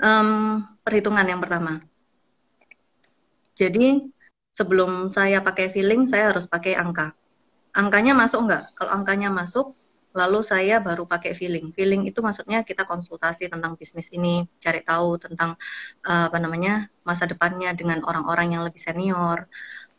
Um, 0.00 0.62
perhitungan 0.84 1.26
yang 1.26 1.40
pertama. 1.40 1.80
Jadi 3.56 4.12
sebelum 4.52 5.08
saya 5.08 5.40
pakai 5.40 5.72
feeling, 5.72 6.08
saya 6.08 6.32
harus 6.32 6.44
pakai 6.48 6.76
angka. 6.76 7.16
Angkanya 7.76 8.16
masuk 8.16 8.48
nggak? 8.48 8.76
Kalau 8.76 8.92
angkanya 8.92 9.28
masuk, 9.32 9.76
lalu 10.16 10.40
saya 10.44 10.80
baru 10.80 11.04
pakai 11.04 11.36
feeling. 11.36 11.72
Feeling 11.76 12.08
itu 12.08 12.24
maksudnya 12.24 12.64
kita 12.64 12.88
konsultasi 12.88 13.52
tentang 13.52 13.76
bisnis 13.76 14.08
ini, 14.12 14.48
cari 14.60 14.80
tahu 14.80 15.20
tentang 15.20 15.60
uh, 16.08 16.32
apa 16.32 16.38
namanya 16.40 16.88
masa 17.04 17.28
depannya 17.28 17.72
dengan 17.76 18.00
orang-orang 18.04 18.56
yang 18.56 18.62
lebih 18.64 18.80
senior. 18.80 19.48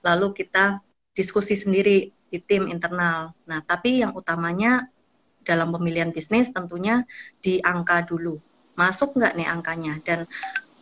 Lalu 0.01 0.33
kita 0.33 0.81
diskusi 1.13 1.57
sendiri 1.57 2.09
di 2.29 2.37
tim 2.41 2.65
internal. 2.69 3.33
Nah, 3.45 3.61
tapi 3.61 4.01
yang 4.01 4.13
utamanya 4.13 4.89
dalam 5.45 5.71
pemilihan 5.71 6.11
bisnis 6.11 6.49
tentunya 6.51 7.05
di 7.39 7.61
angka 7.63 8.03
dulu 8.03 8.37
masuk 8.77 9.17
nggak 9.17 9.33
nih 9.33 9.49
angkanya 9.49 9.97
dan 10.05 10.29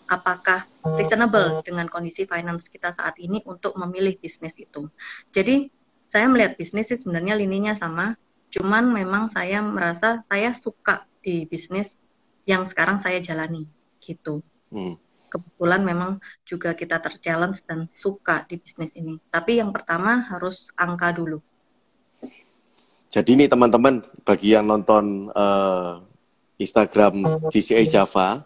apakah 0.05 0.67
reasonable 0.85 1.63
dengan 1.65 1.89
kondisi 1.89 2.29
finance 2.29 2.69
kita 2.69 2.93
saat 2.93 3.17
ini 3.17 3.41
untuk 3.49 3.73
memilih 3.79 4.19
bisnis 4.21 4.53
itu. 4.59 4.91
Jadi 5.33 5.71
saya 6.05 6.29
melihat 6.29 6.59
bisnis 6.59 6.93
sih 6.93 6.99
sebenarnya 6.99 7.33
lininya 7.33 7.73
sama, 7.73 8.13
cuman 8.53 8.93
memang 8.93 9.33
saya 9.33 9.65
merasa 9.65 10.21
saya 10.29 10.53
suka 10.53 11.09
di 11.25 11.49
bisnis 11.49 11.97
yang 12.45 12.69
sekarang 12.69 13.01
saya 13.01 13.17
jalani 13.17 13.65
gitu. 13.97 14.45
Hmm. 14.69 15.01
Kebetulan 15.25 15.81
memang 15.81 16.11
juga 16.45 16.77
kita 16.77 17.01
terchallenge 17.01 17.65
dan 17.65 17.89
suka 17.89 18.45
di 18.45 18.61
bisnis 18.61 18.93
ini. 18.93 19.17
Tapi 19.33 19.57
yang 19.57 19.73
pertama 19.73 20.21
harus 20.29 20.69
angka 20.77 21.11
dulu. 21.11 21.41
Jadi 23.09 23.35
ini 23.35 23.45
teman-teman 23.49 24.05
bagi 24.23 24.53
yang 24.53 24.69
nonton 24.69 25.31
uh, 25.33 26.03
Instagram 26.59 27.47
GCA 27.51 27.83
Java 27.83 28.43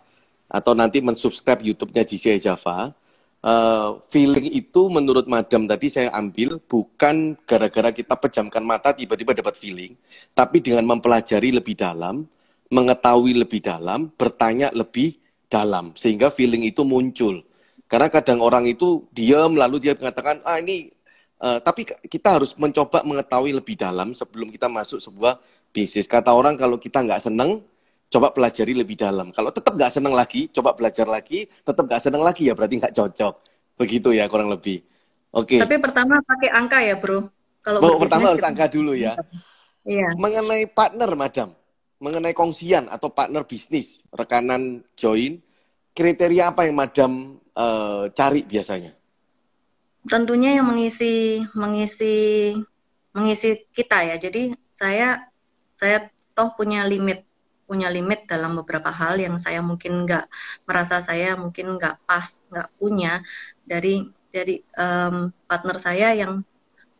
atau 0.49 0.73
nanti 0.73 0.97
mensubscribe 0.99 1.61
YouTube-nya 1.61 2.03
GCA 2.03 2.37
Java. 2.41 2.91
Uh, 3.39 4.03
feeling 4.11 4.51
itu 4.51 4.91
menurut 4.91 5.23
Madam 5.23 5.63
tadi 5.63 5.87
saya 5.87 6.11
ambil 6.11 6.59
bukan 6.59 7.39
gara-gara 7.47 7.87
kita 7.95 8.19
pejamkan 8.19 8.59
mata 8.59 8.91
tiba-tiba 8.91 9.31
dapat 9.31 9.55
feeling, 9.55 9.95
tapi 10.35 10.59
dengan 10.59 10.83
mempelajari 10.83 11.55
lebih 11.55 11.79
dalam, 11.79 12.27
mengetahui 12.67 13.39
lebih 13.39 13.63
dalam, 13.63 14.11
bertanya 14.11 14.75
lebih 14.75 15.15
dalam 15.47 15.95
sehingga 15.95 16.35
feeling 16.35 16.67
itu 16.67 16.83
muncul. 16.83 17.39
Karena 17.87 18.11
kadang 18.11 18.43
orang 18.43 18.67
itu 18.67 19.07
diam 19.15 19.55
lalu 19.55 19.87
dia 19.87 19.95
mengatakan 19.95 20.43
ah 20.43 20.59
ini 20.59 20.91
uh, 21.39 21.63
tapi 21.63 21.87
kita 21.87 22.37
harus 22.37 22.53
mencoba 22.59 23.07
mengetahui 23.07 23.55
lebih 23.55 23.79
dalam 23.79 24.11
sebelum 24.11 24.51
kita 24.51 24.67
masuk 24.67 24.99
sebuah 24.99 25.39
bisnis. 25.71 26.11
Kata 26.11 26.35
orang 26.35 26.59
kalau 26.59 26.75
kita 26.75 27.01
nggak 27.07 27.23
seneng 27.23 27.63
coba 28.09 28.33
pelajari 28.33 28.73
lebih 28.73 28.97
dalam. 28.97 29.29
Kalau 29.29 29.53
tetap 29.53 29.77
nggak 29.77 29.93
senang 29.93 30.17
lagi, 30.17 30.49
coba 30.49 30.73
belajar 30.73 31.05
lagi, 31.05 31.45
tetap 31.45 31.85
nggak 31.85 32.01
senang 32.01 32.25
lagi 32.25 32.49
ya 32.49 32.53
berarti 32.57 32.75
nggak 32.81 32.95
cocok. 32.97 33.33
Begitu 33.77 34.09
ya 34.17 34.25
kurang 34.25 34.49
lebih. 34.49 34.81
Oke. 35.29 35.55
Okay. 35.55 35.59
Tapi 35.61 35.77
pertama 35.77 36.17
pakai 36.25 36.49
angka 36.49 36.81
ya 36.81 36.97
bro. 36.97 37.29
Kalau 37.61 37.79
oh, 37.85 38.01
pertama 38.01 38.33
harus 38.33 38.41
angka 38.41 38.65
dulu 38.65 38.97
ya. 38.97 39.13
Iya. 39.85 40.11
Mengenai 40.17 40.65
partner, 40.67 41.13
madam, 41.13 41.53
mengenai 42.01 42.33
kongsian 42.33 42.89
atau 42.89 43.13
partner 43.13 43.45
bisnis, 43.45 44.03
rekanan 44.09 44.83
join, 44.97 45.37
kriteria 45.93 46.49
apa 46.49 46.65
yang 46.65 46.75
madam 46.81 47.11
uh, 47.53 48.09
cari 48.11 48.41
biasanya? 48.43 48.95
Tentunya 50.09 50.57
yang 50.57 50.65
mengisi 50.65 51.45
mengisi 51.53 52.55
mengisi 53.13 53.69
kita 53.69 54.01
ya. 54.07 54.15
Jadi 54.17 54.55
saya 54.73 55.29
saya 55.77 56.09
toh 56.33 56.55
punya 56.57 56.87
limit 56.89 57.28
punya 57.69 57.93
limit 57.93 58.25
dalam 58.25 58.57
beberapa 58.57 58.89
hal 58.89 59.21
yang 59.21 59.37
saya 59.37 59.61
mungkin 59.61 60.09
nggak 60.09 60.25
merasa 60.65 61.05
saya 61.05 61.37
mungkin 61.37 61.77
nggak 61.77 61.95
pas 62.09 62.41
nggak 62.49 62.69
punya 62.81 63.21
dari 63.61 64.09
dari 64.33 64.65
um, 64.73 65.29
partner 65.45 65.77
saya 65.77 66.17
yang 66.17 66.41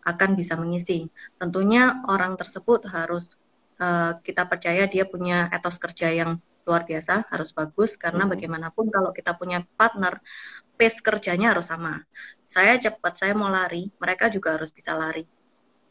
akan 0.06 0.30
bisa 0.38 0.54
mengisi. 0.62 1.10
Tentunya 1.42 2.06
orang 2.06 2.38
tersebut 2.38 2.86
harus 2.86 3.34
uh, 3.82 4.22
kita 4.22 4.46
percaya 4.46 4.86
dia 4.86 5.10
punya 5.10 5.50
etos 5.50 5.82
kerja 5.82 6.14
yang 6.14 6.38
luar 6.70 6.86
biasa, 6.86 7.26
harus 7.34 7.50
bagus 7.50 7.98
karena 7.98 8.30
hmm. 8.30 8.32
bagaimanapun 8.38 8.86
kalau 8.94 9.10
kita 9.10 9.34
punya 9.34 9.66
partner, 9.74 10.22
pace 10.78 11.02
kerjanya 11.02 11.58
harus 11.58 11.66
sama. 11.66 12.06
Saya 12.46 12.78
cepat, 12.78 13.18
saya 13.18 13.34
mau 13.34 13.50
lari, 13.50 13.90
mereka 13.98 14.30
juga 14.30 14.54
harus 14.54 14.70
bisa 14.70 14.94
lari 14.94 15.26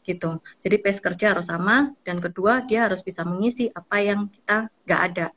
gitu. 0.09 0.41
Jadi 0.65 0.75
pace 0.81 0.97
kerja 0.97 1.37
harus 1.37 1.45
sama 1.45 1.93
dan 2.01 2.17
kedua 2.17 2.65
dia 2.65 2.89
harus 2.89 3.05
bisa 3.05 3.21
mengisi 3.21 3.69
apa 3.69 4.01
yang 4.01 4.25
kita 4.33 4.73
nggak 4.89 5.01
ada. 5.13 5.27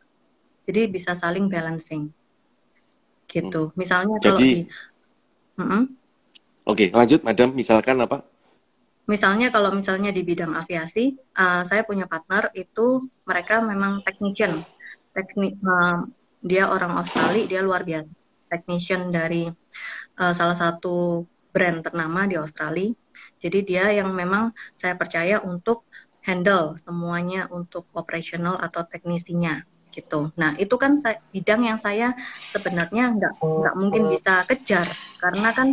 Jadi 0.65 0.81
bisa 0.89 1.13
saling 1.13 1.53
balancing. 1.53 2.09
Gitu. 3.29 3.69
Hmm. 3.69 3.77
Misalnya 3.77 4.17
Jadi, 4.17 4.25
kalau 4.25 4.41
di 4.41 4.61
mm 5.61 5.67
-hmm. 5.69 5.83
Oke, 6.63 6.87
okay, 6.87 6.89
lanjut 6.95 7.21
Madam, 7.27 7.49
misalkan 7.59 7.99
apa? 7.99 8.23
Misalnya 9.11 9.51
kalau 9.51 9.75
misalnya 9.75 10.15
di 10.15 10.23
bidang 10.23 10.55
aviasi, 10.55 11.19
uh, 11.35 11.67
saya 11.67 11.83
punya 11.83 12.07
partner 12.07 12.55
itu 12.55 13.11
mereka 13.27 13.59
memang 13.59 14.07
technician. 14.07 14.63
Teknik 15.11 15.59
uh, 15.59 16.07
dia 16.39 16.71
orang 16.71 16.95
Australia, 17.03 17.51
dia 17.51 17.61
luar 17.67 17.83
biasa. 17.83 18.07
Technician 18.47 19.11
dari 19.11 19.51
uh, 20.23 20.33
salah 20.39 20.55
satu 20.55 21.27
brand 21.51 21.83
ternama 21.83 22.31
di 22.31 22.39
Australia 22.39 22.95
jadi 23.43 23.59
dia 23.67 23.85
yang 23.99 24.15
memang 24.15 24.55
saya 24.79 24.95
percaya 24.95 25.43
untuk 25.43 25.83
handle 26.23 26.79
semuanya 26.79 27.51
untuk 27.51 27.91
operasional 27.99 28.55
atau 28.63 28.87
teknisinya 28.87 29.67
gitu. 29.93 30.33
Nah 30.39 30.57
itu 30.57 30.75
kan 30.81 30.97
saya, 30.97 31.21
bidang 31.35 31.69
yang 31.69 31.79
saya 31.83 32.17
sebenarnya 32.55 33.13
nggak 33.13 33.35
nggak 33.43 33.75
mungkin 33.77 34.03
bisa 34.09 34.47
kejar 34.49 34.89
karena 35.21 35.53
kan 35.53 35.69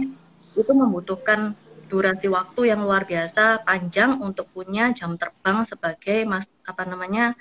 itu 0.58 0.71
membutuhkan 0.75 1.55
durasi 1.89 2.27
waktu 2.29 2.69
yang 2.69 2.86
luar 2.86 3.08
biasa 3.08 3.65
panjang 3.65 4.19
untuk 4.21 4.51
punya 4.53 4.93
jam 4.93 5.17
terbang 5.17 5.65
sebagai 5.65 6.27
mas 6.27 6.45
apa 6.67 6.84
namanya 6.86 7.34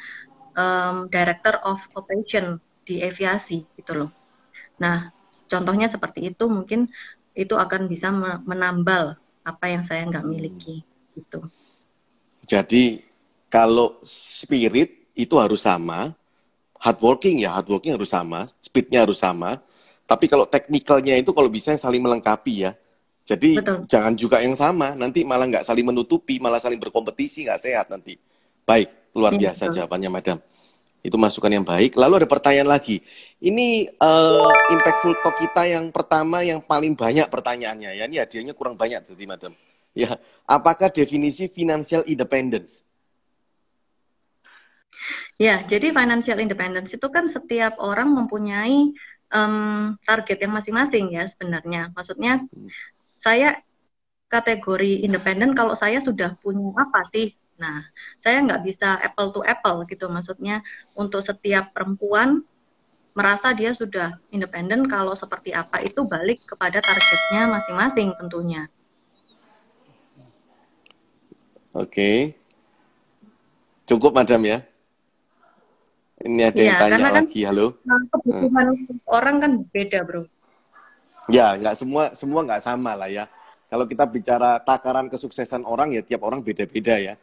um, 0.57 1.11
director 1.13 1.61
of 1.67 1.83
operation 1.99 2.63
di 2.87 3.05
aviasi 3.05 3.69
gitu 3.77 3.93
loh. 4.07 4.11
Nah 4.81 5.13
contohnya 5.51 5.91
seperti 5.91 6.33
itu 6.33 6.45
mungkin 6.49 6.89
itu 7.37 7.55
akan 7.55 7.91
bisa 7.91 8.09
menambal 8.45 9.21
apa 9.45 9.65
yang 9.71 9.83
saya 9.87 10.07
nggak 10.09 10.25
miliki 10.27 10.83
itu. 11.17 11.41
Jadi 12.49 13.05
kalau 13.53 14.01
spirit 14.05 15.13
itu 15.13 15.35
harus 15.37 15.65
sama, 15.65 16.15
hardworking 16.79 17.45
ya 17.45 17.59
hardworking 17.59 17.93
harus 17.97 18.09
sama, 18.13 18.47
speednya 18.63 19.05
harus 19.05 19.19
sama. 19.21 19.61
Tapi 20.09 20.25
kalau 20.25 20.49
teknikalnya 20.49 21.21
itu 21.21 21.37
kalau 21.37 21.53
bisa 21.53 21.77
saling 21.77 22.01
melengkapi 22.01 22.65
ya. 22.65 22.73
Jadi 23.29 23.61
Betul. 23.61 23.85
jangan 23.85 24.17
juga 24.17 24.41
yang 24.41 24.57
sama, 24.57 24.97
nanti 24.97 25.21
malah 25.21 25.45
nggak 25.45 25.69
saling 25.69 25.85
menutupi, 25.85 26.41
malah 26.41 26.57
saling 26.57 26.81
berkompetisi 26.81 27.45
nggak 27.45 27.61
sehat 27.61 27.87
nanti. 27.93 28.17
Baik, 28.65 29.13
luar 29.13 29.37
ya, 29.37 29.53
biasa 29.53 29.69
betul. 29.69 29.77
jawabannya, 29.77 30.09
Madam. 30.09 30.39
Itu 31.03 31.15
masukan 31.15 31.51
yang 31.51 31.67
baik. 31.67 31.95
Lalu 31.95 32.25
ada 32.25 32.29
pertanyaan 32.29 32.69
lagi. 32.69 33.01
Ini 33.39 33.95
uh, 34.03 34.53
impactful 34.75 35.15
talk 35.23 35.37
kita 35.39 35.63
yang 35.71 35.95
pertama 35.95 36.43
yang 36.43 36.59
paling 36.59 36.99
banyak 36.99 37.27
pertanyaannya 37.31 37.95
ya. 37.97 38.05
Ini 38.11 38.17
hadiahnya 38.27 38.55
kurang 38.59 38.75
banyak 38.75 39.07
tadi, 39.07 39.25
Madam. 39.25 39.53
Ya, 39.97 40.19
apakah 40.47 40.91
definisi 40.93 41.51
financial 41.51 42.07
independence? 42.07 42.87
Ya, 45.39 45.63
jadi 45.63 45.95
financial 45.95 46.43
independence 46.43 46.91
itu 46.95 47.07
kan 47.15 47.31
setiap 47.31 47.79
orang 47.79 48.11
mempunyai 48.11 48.91
um, 49.31 49.95
target 50.03 50.39
yang 50.43 50.53
masing-masing 50.55 51.15
ya 51.15 51.25
sebenarnya. 51.31 51.95
Maksudnya 51.95 52.43
hmm. 52.43 52.69
saya 53.17 53.63
kategori 54.29 55.07
independen 55.07 55.57
kalau 55.57 55.73
saya 55.79 56.03
sudah 56.05 56.37
punya 56.43 56.75
apa 56.77 57.07
sih? 57.09 57.33
Nah, 57.59 57.83
saya 58.23 58.39
nggak 58.47 58.63
bisa 58.63 58.97
apple 59.03 59.35
to 59.35 59.41
apple 59.43 59.83
gitu. 59.91 60.07
Maksudnya 60.07 60.63
untuk 60.95 61.21
setiap 61.27 61.75
perempuan 61.75 62.47
merasa 63.19 63.51
dia 63.51 63.75
sudah 63.75 64.15
independen 64.31 64.87
kalau 64.87 65.13
seperti 65.19 65.51
apa 65.51 65.83
itu 65.83 66.07
balik 66.07 66.39
kepada 66.47 66.79
targetnya 66.79 67.51
masing-masing 67.51 68.15
tentunya. 68.15 68.71
Oke. 71.75 72.39
Cukup, 73.91 74.15
Madam 74.15 74.43
ya? 74.47 74.63
Ini 76.19 76.51
ada 76.51 76.59
ya, 76.59 76.67
yang 76.67 76.79
tanya 76.79 76.99
kan 76.99 77.15
lagi, 77.23 77.41
halo. 77.47 77.79
Kebutuhan 77.87 78.67
hmm. 78.75 79.07
orang 79.07 79.37
kan 79.39 79.53
beda, 79.71 79.99
bro. 80.03 80.23
Ya, 81.31 81.55
nggak 81.55 81.75
semua 81.79 82.11
semua 82.15 82.41
nggak 82.43 82.63
sama 82.63 82.99
lah 82.99 83.07
ya. 83.07 83.31
Kalau 83.69 83.85
kita 83.87 84.09
bicara 84.09 84.59
takaran 84.65 85.07
kesuksesan 85.13 85.63
orang 85.63 85.95
ya 85.95 86.03
tiap 86.03 86.27
orang 86.27 86.43
beda-beda 86.43 86.99
ya. 86.99 87.15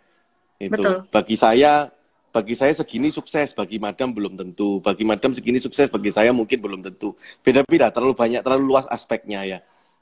Itu 0.65 0.81
Betul. 0.81 0.95
bagi 1.13 1.35
saya 1.37 1.93
bagi 2.35 2.51
saya 2.51 2.75
segini 2.75 3.07
sukses, 3.07 3.55
bagi 3.55 3.79
madam 3.79 4.11
belum 4.11 4.35
tentu. 4.35 4.83
Bagi 4.83 5.07
madam 5.07 5.31
segini 5.31 5.61
sukses, 5.61 5.87
bagi 5.87 6.11
saya 6.11 6.35
mungkin 6.35 6.59
belum 6.59 6.83
tentu. 6.83 7.15
Beda-beda, 7.39 7.87
terlalu 7.93 8.11
banyak, 8.11 8.43
terlalu 8.43 8.75
luas 8.75 8.83
aspeknya 8.91 9.47
ya 9.47 9.59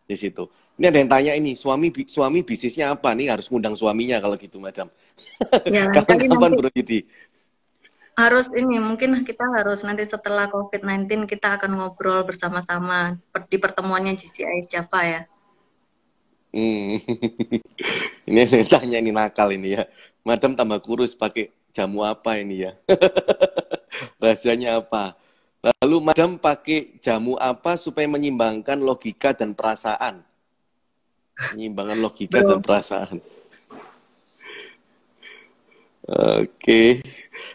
di 0.10 0.18
situ. 0.18 0.50
Ini 0.82 0.90
ada 0.90 0.98
yang 0.98 1.10
tanya 1.14 1.32
ini, 1.38 1.54
suami 1.54 1.94
suami 2.10 2.42
bisnisnya 2.42 2.90
apa 2.90 3.14
nih? 3.14 3.30
Harus 3.30 3.46
ngundang 3.54 3.78
suaminya 3.78 4.18
kalau 4.18 4.34
gitu, 4.34 4.58
madam. 4.58 4.90
Ya, 5.70 5.86
Kapan-kapan 5.96 6.52
Bro 6.58 6.70
Yudi? 6.74 7.06
harus 8.14 8.46
ini 8.54 8.78
mungkin 8.78 9.26
kita 9.26 9.42
harus 9.58 9.82
nanti 9.82 10.06
setelah 10.06 10.46
COVID-19 10.46 11.26
kita 11.26 11.58
akan 11.58 11.82
ngobrol 11.82 12.22
bersama-sama 12.22 13.18
di 13.50 13.58
pertemuannya 13.58 14.14
GCI 14.14 14.70
Java 14.70 15.02
ya. 15.02 15.22
Hmm. 16.54 17.02
ini 18.30 18.40
saya 18.46 18.66
tanya 18.70 19.02
ini 19.02 19.10
nakal 19.10 19.50
ini 19.50 19.82
ya. 19.82 19.90
Madam 20.24 20.56
tambah 20.56 20.80
kurus 20.80 21.12
pakai 21.20 21.52
jamu 21.76 22.08
apa 22.08 22.40
ini 22.40 22.68
ya? 22.68 22.72
Rahasianya 24.24 24.80
apa? 24.80 25.20
Lalu 25.64 26.12
madam 26.12 26.36
pakai 26.36 27.00
jamu 27.00 27.40
apa 27.40 27.80
supaya 27.80 28.08
menyimbangkan 28.08 28.80
logika 28.80 29.32
dan 29.32 29.56
perasaan? 29.56 30.24
Menyimbangkan 31.56 32.00
logika 32.00 32.40
Bro. 32.40 32.50
dan 32.56 32.60
perasaan. 32.60 33.18
Oke. 36.04 37.00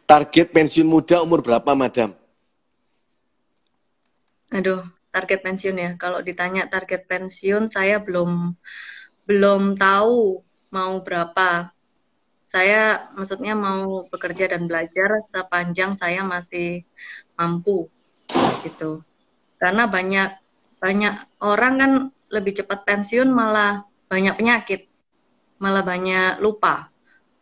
Target 0.08 0.48
pensiun 0.56 0.88
muda 0.88 1.20
umur 1.20 1.44
berapa, 1.44 1.76
Madam? 1.76 2.16
Aduh, 4.48 4.88
target 5.12 5.44
pensiun 5.44 5.76
ya. 5.76 5.90
Kalau 6.00 6.24
ditanya 6.24 6.64
target 6.64 7.04
pensiun, 7.04 7.68
saya 7.68 8.00
belum 8.00 8.56
belum 9.28 9.76
tahu 9.76 10.40
mau 10.72 10.94
berapa. 11.04 11.68
Saya 12.48 13.12
maksudnya 13.12 13.52
mau 13.52 14.08
bekerja 14.08 14.56
dan 14.56 14.64
belajar 14.64 15.28
sepanjang 15.28 16.00
saya 16.00 16.24
masih 16.24 16.82
mampu 17.36 17.92
gitu. 18.64 19.04
Karena 19.60 19.84
banyak 19.84 20.32
banyak 20.80 21.14
orang 21.44 21.74
kan 21.76 21.92
lebih 22.32 22.64
cepat 22.64 22.88
pensiun 22.88 23.28
malah 23.28 23.84
banyak 24.08 24.34
penyakit, 24.40 24.88
malah 25.60 25.84
banyak 25.84 26.40
lupa 26.40 26.88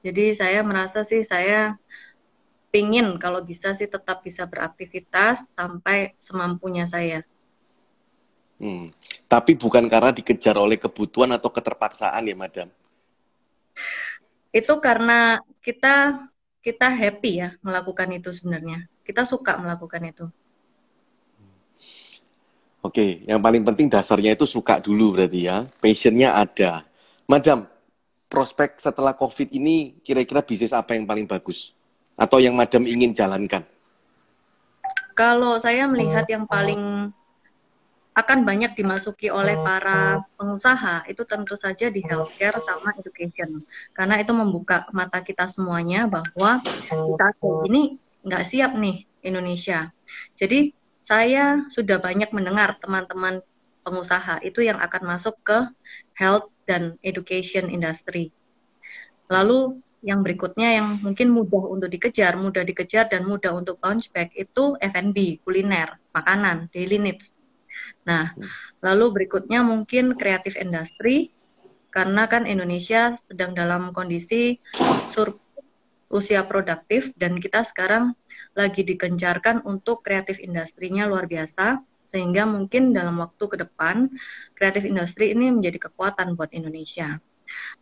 jadi 0.06 0.38
saya 0.38 0.62
merasa 0.62 1.02
sih 1.02 1.26
saya 1.26 1.74
pingin 2.70 3.18
kalau 3.18 3.42
bisa 3.42 3.74
sih 3.74 3.90
tetap 3.90 4.22
bisa 4.22 4.46
beraktivitas 4.46 5.50
sampai 5.50 6.14
semampunya 6.22 6.86
saya. 6.86 7.26
Hmm. 8.62 8.94
Tapi 9.26 9.58
bukan 9.58 9.90
karena 9.90 10.14
dikejar 10.14 10.54
oleh 10.54 10.78
kebutuhan 10.78 11.34
atau 11.34 11.50
keterpaksaan 11.50 12.22
ya, 12.22 12.38
Madam? 12.38 12.70
Itu 14.50 14.78
karena 14.82 15.40
kita 15.62 16.26
kita 16.62 16.90
happy 16.90 17.32
ya 17.38 17.48
melakukan 17.62 18.10
itu 18.10 18.34
sebenarnya. 18.34 18.90
Kita 19.06 19.22
suka 19.22 19.54
melakukan 19.54 20.02
itu. 20.02 20.26
Oke, 22.82 23.22
yang 23.26 23.42
paling 23.42 23.66
penting 23.66 23.90
dasarnya 23.90 24.38
itu 24.38 24.46
suka 24.46 24.78
dulu 24.78 25.18
berarti 25.18 25.46
ya. 25.46 25.66
Passionnya 25.82 26.38
ada. 26.38 26.86
Madam, 27.26 27.66
prospek 28.30 28.78
setelah 28.78 29.14
COVID 29.14 29.50
ini 29.54 29.98
kira-kira 30.02 30.42
bisnis 30.42 30.70
apa 30.70 30.94
yang 30.94 31.06
paling 31.06 31.26
bagus? 31.26 31.74
Atau 32.14 32.38
yang 32.38 32.54
Madam 32.54 32.86
ingin 32.86 33.10
jalankan? 33.10 33.66
Kalau 35.18 35.58
saya 35.58 35.90
melihat 35.90 36.26
yang 36.30 36.46
paling 36.46 37.10
akan 38.16 38.48
banyak 38.48 38.72
dimasuki 38.72 39.28
oleh 39.28 39.60
para 39.60 40.24
pengusaha. 40.40 41.04
Itu 41.04 41.28
tentu 41.28 41.52
saja 41.60 41.92
di 41.92 42.00
healthcare 42.00 42.56
sama 42.64 42.96
education. 42.96 43.60
Karena 43.92 44.16
itu 44.16 44.32
membuka 44.32 44.88
mata 44.96 45.20
kita 45.20 45.44
semuanya 45.52 46.08
bahwa 46.08 46.64
kita 46.64 47.28
ini 47.68 48.00
nggak 48.24 48.44
siap 48.48 48.72
nih 48.72 49.04
Indonesia. 49.20 49.92
Jadi 50.40 50.72
saya 51.04 51.68
sudah 51.68 52.00
banyak 52.00 52.32
mendengar 52.32 52.80
teman-teman 52.80 53.44
pengusaha 53.84 54.40
itu 54.42 54.64
yang 54.64 54.80
akan 54.80 55.02
masuk 55.04 55.36
ke 55.44 55.68
health 56.16 56.48
dan 56.64 56.96
education 57.04 57.68
industry. 57.68 58.32
Lalu 59.28 59.84
yang 60.00 60.24
berikutnya 60.24 60.80
yang 60.80 61.04
mungkin 61.04 61.36
mudah 61.36 61.68
untuk 61.68 61.92
dikejar, 61.92 62.40
mudah 62.40 62.64
dikejar 62.64 63.12
dan 63.12 63.28
mudah 63.28 63.52
untuk 63.52 63.76
bounce 63.76 64.08
back 64.08 64.32
itu 64.32 64.74
F&B, 64.80 65.44
kuliner, 65.44 66.00
makanan, 66.16 66.72
daily 66.72 66.96
needs. 66.96 67.35
Nah, 68.06 68.32
lalu 68.80 69.22
berikutnya 69.22 69.66
mungkin 69.66 70.14
kreatif 70.14 70.54
industry 70.54 71.34
karena 71.90 72.30
kan 72.30 72.46
Indonesia 72.46 73.18
sedang 73.26 73.52
dalam 73.56 73.90
kondisi 73.90 74.62
sur 75.10 75.42
usia 76.06 76.46
produktif 76.46 77.10
dan 77.18 77.34
kita 77.42 77.66
sekarang 77.66 78.14
lagi 78.54 78.86
dikencarkan 78.86 79.66
untuk 79.66 80.06
kreatif 80.06 80.38
industrinya 80.38 81.10
luar 81.10 81.26
biasa 81.26 81.82
sehingga 82.06 82.46
mungkin 82.46 82.94
dalam 82.94 83.18
waktu 83.18 83.44
ke 83.50 83.56
depan 83.66 84.06
kreatif 84.54 84.86
industri 84.86 85.34
ini 85.34 85.50
menjadi 85.50 85.90
kekuatan 85.90 86.38
buat 86.38 86.54
Indonesia. 86.54 87.18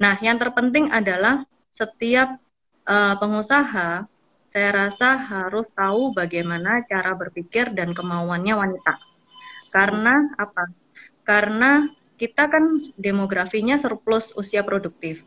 Nah, 0.00 0.16
yang 0.24 0.40
terpenting 0.40 0.88
adalah 0.88 1.44
setiap 1.68 2.40
uh, 2.88 3.14
pengusaha 3.20 4.08
saya 4.54 4.70
rasa 4.70 5.18
harus 5.18 5.66
tahu 5.74 6.14
bagaimana 6.14 6.87
cara 6.87 7.12
berpikir 7.18 7.74
dan 7.74 7.90
kemauannya 7.90 8.54
wanita. 8.54 9.13
Karena 9.74 10.30
apa? 10.38 10.70
Karena 11.26 11.90
kita 12.14 12.46
kan 12.46 12.78
demografinya 12.94 13.74
surplus 13.74 14.30
usia 14.38 14.62
produktif. 14.62 15.26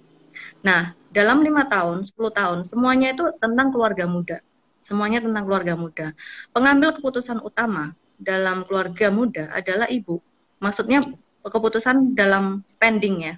Nah, 0.64 0.96
dalam 1.12 1.44
lima 1.44 1.68
tahun, 1.68 2.08
10 2.08 2.32
tahun, 2.32 2.64
semuanya 2.64 3.12
itu 3.12 3.28
tentang 3.44 3.76
keluarga 3.76 4.08
muda. 4.08 4.40
Semuanya 4.88 5.20
tentang 5.20 5.44
keluarga 5.44 5.76
muda. 5.76 6.08
Pengambil 6.56 6.96
keputusan 6.96 7.44
utama 7.44 7.92
dalam 8.16 8.64
keluarga 8.64 9.12
muda 9.12 9.52
adalah 9.52 9.92
ibu. 9.92 10.24
Maksudnya 10.64 11.04
keputusan 11.44 12.16
dalam 12.16 12.64
spending 12.64 13.28
ya. 13.28 13.36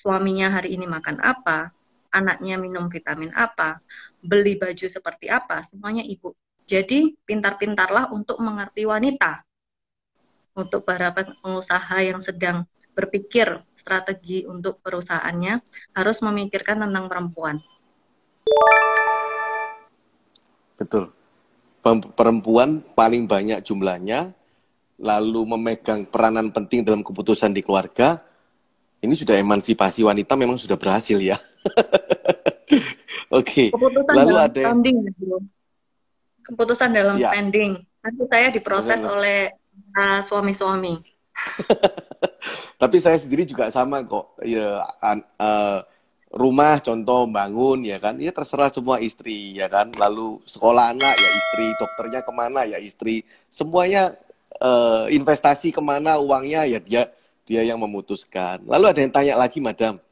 Suaminya 0.00 0.48
hari 0.48 0.80
ini 0.80 0.88
makan 0.88 1.20
apa, 1.20 1.76
anaknya 2.08 2.56
minum 2.56 2.88
vitamin 2.88 3.28
apa, 3.36 3.84
beli 4.24 4.56
baju 4.56 4.86
seperti 4.88 5.28
apa, 5.28 5.60
semuanya 5.60 6.00
ibu. 6.08 6.32
Jadi 6.64 7.12
pintar-pintarlah 7.20 8.08
untuk 8.16 8.40
mengerti 8.40 8.88
wanita. 8.88 9.44
Untuk 10.52 10.84
para 10.84 11.12
pengusaha 11.16 11.96
yang 12.04 12.20
sedang 12.20 12.68
berpikir 12.92 13.64
strategi 13.72 14.44
untuk 14.44 14.84
perusahaannya 14.84 15.64
harus 15.96 16.18
memikirkan 16.20 16.84
tentang 16.84 17.08
perempuan. 17.08 17.56
Betul 20.76 21.12
perempuan 22.14 22.78
paling 22.94 23.26
banyak 23.26 23.58
jumlahnya, 23.66 24.30
lalu 25.02 25.42
memegang 25.54 26.06
peranan 26.06 26.54
penting 26.54 26.86
dalam 26.86 27.02
keputusan 27.02 27.50
di 27.50 27.60
keluarga, 27.60 28.22
ini 29.02 29.18
sudah 29.18 29.34
emansipasi 29.34 30.06
wanita 30.06 30.38
memang 30.38 30.56
sudah 30.62 30.78
berhasil 30.78 31.18
ya. 31.18 31.36
Oke. 33.34 33.74
Okay. 33.74 34.06
Lalu 34.14 34.30
dalam 34.30 34.46
ada 34.46 34.62
spending, 34.70 34.96
keputusan 36.46 36.90
dalam 36.94 37.16
ya. 37.18 37.34
spending. 37.34 37.82
Nanti 38.02 38.22
saya 38.30 38.46
diproses 38.54 38.98
Keputusan. 39.02 39.14
oleh 39.18 39.38
suami-suami. 40.24 40.98
Tapi 42.82 42.96
saya 42.98 43.18
sendiri 43.18 43.46
juga 43.46 43.70
sama 43.70 44.02
kok. 44.02 44.36
Ya, 44.42 44.82
uh, 45.38 45.78
rumah 46.32 46.80
contoh 46.82 47.28
bangun 47.28 47.86
ya 47.86 48.00
kan? 48.02 48.18
Ya 48.18 48.32
terserah 48.34 48.72
semua 48.72 48.98
istri 48.98 49.54
ya 49.56 49.68
kan? 49.70 49.92
Lalu 49.94 50.42
sekolah 50.48 50.96
anak 50.96 51.14
ya 51.14 51.30
istri. 51.36 51.66
Dokternya 51.78 52.20
ke 52.24 52.32
mana 52.34 52.66
ya 52.66 52.78
istri. 52.82 53.22
Semuanya 53.52 54.16
uh, 54.58 55.06
investasi 55.12 55.70
ke 55.70 55.82
mana 55.84 56.18
uangnya 56.18 56.66
ya 56.66 56.78
dia 56.82 57.02
dia 57.46 57.62
yang 57.62 57.78
memutuskan. 57.78 58.64
Lalu 58.66 58.84
ada 58.90 59.00
yang 59.02 59.12
tanya 59.12 59.34
lagi 59.38 59.62
madam 59.62 60.02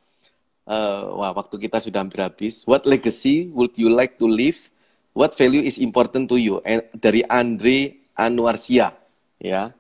uh, 0.71 1.03
wah 1.19 1.33
waktu 1.35 1.57
kita 1.67 1.83
sudah 1.83 2.07
hampir 2.07 2.23
habis. 2.23 2.63
What 2.69 2.87
legacy 2.87 3.51
would 3.51 3.75
you 3.75 3.91
like 3.91 4.21
to 4.23 4.31
leave? 4.31 4.71
What 5.11 5.35
value 5.35 5.67
is 5.67 5.83
important 5.83 6.31
to 6.31 6.39
you? 6.39 6.63
Eh, 6.63 6.87
dari 6.95 7.27
Andre 7.27 7.99
Anwarsia 8.15 9.00
ya 9.41 9.73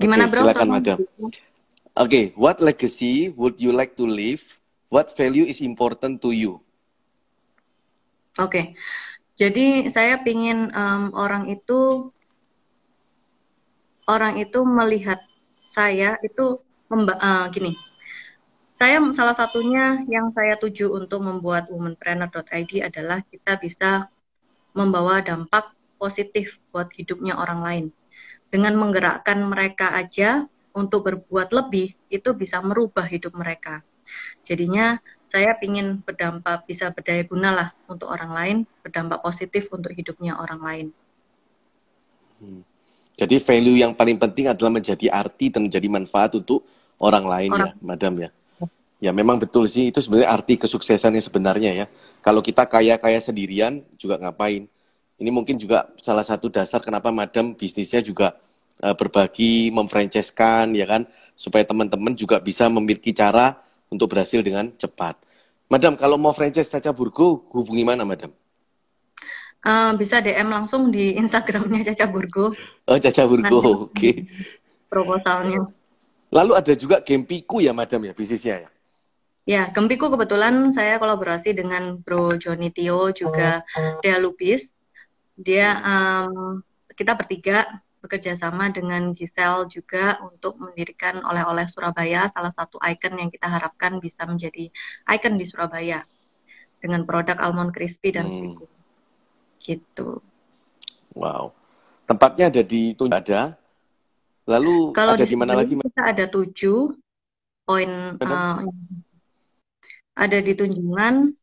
gimana 0.00 0.26
okay, 0.26 0.32
bro 0.32 0.40
silakan 0.42 0.68
madam 0.72 0.98
oke 0.98 1.30
okay, 1.94 2.24
what 2.34 2.58
legacy 2.58 3.30
would 3.38 3.60
you 3.60 3.70
like 3.70 3.94
to 3.94 4.08
leave 4.08 4.58
What 4.94 5.10
value 5.18 5.42
is 5.42 5.58
important 5.58 6.22
to 6.22 6.30
you? 6.30 6.62
Oke, 8.38 8.46
okay. 8.46 8.64
jadi 9.34 9.90
saya 9.90 10.22
ingin 10.22 10.70
um, 10.70 11.10
orang 11.18 11.50
itu 11.50 12.14
orang 14.06 14.38
itu 14.38 14.62
melihat 14.62 15.18
saya 15.66 16.14
itu 16.22 16.62
uh, 16.94 17.46
gini. 17.50 17.74
Saya 18.78 19.02
salah 19.18 19.34
satunya 19.34 19.98
yang 20.06 20.30
saya 20.30 20.54
tuju 20.62 20.94
untuk 20.94 21.26
membuat 21.26 21.66
womanpreneur.id 21.74 22.86
adalah 22.86 23.18
kita 23.26 23.58
bisa 23.58 24.06
membawa 24.78 25.26
dampak 25.26 25.74
positif 25.98 26.62
buat 26.70 26.86
hidupnya 26.94 27.34
orang 27.34 27.60
lain. 27.66 27.84
Dengan 28.54 28.78
menggerakkan 28.78 29.42
mereka 29.42 29.90
aja 29.98 30.46
untuk 30.70 31.10
berbuat 31.10 31.50
lebih, 31.50 31.98
itu 32.06 32.30
bisa 32.38 32.62
merubah 32.62 33.02
hidup 33.02 33.34
mereka. 33.34 33.82
Jadinya 34.46 35.02
saya 35.26 35.58
ingin 35.58 35.98
berdampak 36.06 36.62
bisa 36.62 36.94
berdaya 36.94 37.26
guna 37.26 37.50
lah 37.50 37.68
untuk 37.90 38.06
orang 38.06 38.30
lain, 38.30 38.56
berdampak 38.86 39.18
positif 39.26 39.66
untuk 39.74 39.90
hidupnya 39.90 40.38
orang 40.38 40.60
lain. 40.62 40.86
Hmm. 42.38 42.62
Jadi 43.18 43.42
value 43.42 43.82
yang 43.82 43.90
paling 43.90 44.22
penting 44.22 44.46
adalah 44.46 44.70
menjadi 44.70 45.10
arti 45.10 45.50
dan 45.50 45.66
menjadi 45.66 45.90
manfaat 45.90 46.38
untuk 46.38 46.62
orang 47.02 47.26
lain 47.26 47.50
ya, 47.50 47.58
orang. 47.58 47.74
ya, 47.74 47.82
Madam 47.82 48.12
ya. 48.22 48.30
Ya 49.02 49.10
memang 49.10 49.42
betul 49.42 49.66
sih 49.66 49.90
itu 49.90 49.98
sebenarnya 49.98 50.30
arti 50.30 50.54
kesuksesan 50.54 51.18
yang 51.18 51.26
sebenarnya 51.26 51.70
ya. 51.74 51.86
Kalau 52.22 52.38
kita 52.38 52.70
kaya-kaya 52.70 53.18
sendirian 53.18 53.82
juga 53.98 54.14
ngapain? 54.22 54.70
Ini 55.18 55.30
mungkin 55.30 55.58
juga 55.58 55.90
salah 56.02 56.26
satu 56.26 56.50
dasar 56.50 56.82
kenapa 56.82 57.10
Madam 57.14 57.54
bisnisnya 57.54 57.98
juga 58.02 58.34
uh, 58.80 58.94
berbagi, 58.96 59.70
memfranchisekan 59.70 60.74
ya 60.74 60.86
kan, 60.88 61.06
supaya 61.34 61.62
teman-teman 61.62 62.14
juga 62.16 62.40
bisa 62.40 62.66
memiliki 62.66 63.14
cara 63.14 63.58
untuk 63.92 64.10
berhasil 64.10 64.40
dengan 64.42 64.72
cepat. 64.74 65.18
Madam, 65.68 65.94
kalau 65.98 66.20
mau 66.20 66.34
franchise 66.34 66.70
Caca 66.70 66.92
Burgo, 66.94 67.46
hubungi 67.54 67.82
mana, 67.86 68.06
Madam? 68.06 68.30
Uh, 69.64 69.96
bisa 69.96 70.20
DM 70.20 70.52
langsung 70.52 70.92
di 70.92 71.16
Instagramnya 71.16 71.88
Caca 71.92 72.04
Burgo. 72.10 72.52
Oh, 72.84 72.98
Caca 73.00 73.24
Burgo, 73.24 73.88
oke. 73.88 73.96
Okay. 73.96 74.28
Proposalnya. 74.92 75.66
Lalu 76.28 76.52
ada 76.52 76.72
juga 76.76 77.00
Gempiku 77.00 77.64
ya, 77.64 77.72
Madam 77.72 78.04
ya, 78.04 78.12
bisnisnya 78.12 78.66
ya? 78.66 78.70
Ya, 79.44 79.62
Gempiku 79.72 80.08
kebetulan 80.08 80.72
saya 80.72 80.96
kolaborasi 80.96 81.52
dengan 81.52 82.00
Bro 82.00 82.40
Joni 82.40 82.72
Tio 82.72 83.12
juga 83.12 83.60
Dea 84.00 84.16
Lupis. 84.16 84.68
Dia 85.36 85.80
um, 85.84 86.64
kita 86.96 87.12
bertiga 87.12 87.83
bekerja 88.04 88.36
sama 88.36 88.68
dengan 88.68 89.16
Gisel 89.16 89.64
juga 89.72 90.20
untuk 90.20 90.60
mendirikan 90.60 91.24
oleh-oleh 91.24 91.64
Surabaya, 91.72 92.28
salah 92.28 92.52
satu 92.52 92.76
ikon 92.84 93.16
yang 93.16 93.32
kita 93.32 93.48
harapkan 93.48 93.96
bisa 93.96 94.28
menjadi 94.28 94.68
ikon 95.08 95.40
di 95.40 95.48
Surabaya 95.48 96.04
dengan 96.84 97.08
produk 97.08 97.40
almond 97.40 97.72
crispy 97.72 98.12
dan 98.12 98.28
hmm. 98.28 98.60
Gitu. 99.64 100.20
Wow. 101.16 101.56
Tempatnya 102.04 102.52
ada 102.52 102.60
di 102.60 102.92
ada. 102.92 103.56
Lalu 104.44 104.92
Kalau 104.92 105.16
ada 105.16 105.24
di 105.24 105.36
mana 105.40 105.56
lagi? 105.56 105.72
Kita 105.80 106.04
ada 106.04 106.28
tujuh 106.28 106.92
poin. 107.64 108.20
Uh, 108.20 108.68
ada 110.14 110.38
di 110.38 110.52
Tunjungan, 110.54 111.34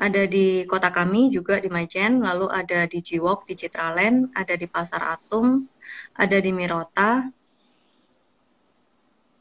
ada 0.00 0.24
di 0.24 0.64
kota 0.64 0.88
kami 0.88 1.28
juga 1.28 1.60
di 1.60 1.68
Majen, 1.68 2.24
lalu 2.24 2.48
ada 2.48 2.88
di 2.88 3.04
Jiwok 3.04 3.44
di 3.44 3.52
Citraland, 3.52 4.32
ada 4.32 4.56
di 4.56 4.64
Pasar 4.64 5.12
Atum, 5.12 5.68
ada 6.16 6.40
di 6.40 6.50
Mirota, 6.56 7.28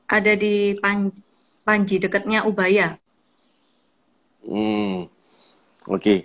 ada 0.03 0.33
di 0.35 0.75
Pan 0.75 1.15
Panji 1.63 1.95
dekatnya 2.03 2.43
Ubaya. 2.43 2.99
Hmm, 4.43 5.07
oke. 5.87 6.01
Okay. 6.03 6.19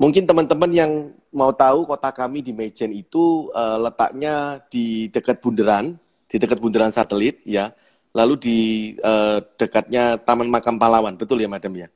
Mungkin 0.00 0.24
teman-teman 0.24 0.70
yang 0.72 0.92
mau 1.28 1.52
tahu 1.52 1.84
kota 1.84 2.08
kami 2.14 2.40
di 2.40 2.56
Mejen 2.56 2.88
itu 2.94 3.52
uh, 3.52 3.76
letaknya 3.76 4.64
di 4.72 5.10
dekat 5.12 5.42
bundaran, 5.42 5.98
di 6.30 6.36
dekat 6.38 6.56
bundaran 6.62 6.94
satelit 6.94 7.42
ya. 7.44 7.74
Lalu 8.16 8.34
di 8.40 8.58
uh, 9.02 9.44
dekatnya 9.60 10.16
Taman 10.16 10.48
Makam 10.48 10.80
Pahlawan, 10.80 11.18
betul 11.20 11.42
ya, 11.42 11.50
Madam 11.52 11.74
ya? 11.74 11.88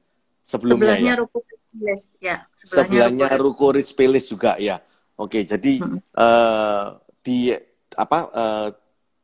Sebelumnya 0.45 1.01
sebelahnya 1.01 1.13
ya. 1.17 1.21
Ruko 1.25 1.39
Palace, 1.75 2.07
ya. 2.23 2.47
Sebelahnya, 2.55 3.11
sebelahnya 3.11 3.29
Ruko 3.43 3.75
Rich 3.75 3.93
Palace 3.99 4.31
juga 4.31 4.55
ya. 4.57 4.79
Oke, 5.15 5.43
jadi 5.47 5.83
hmm. 5.83 5.99
uh, 6.15 6.99
di 7.23 7.55
apa 7.95 8.19
uh, 8.31 8.69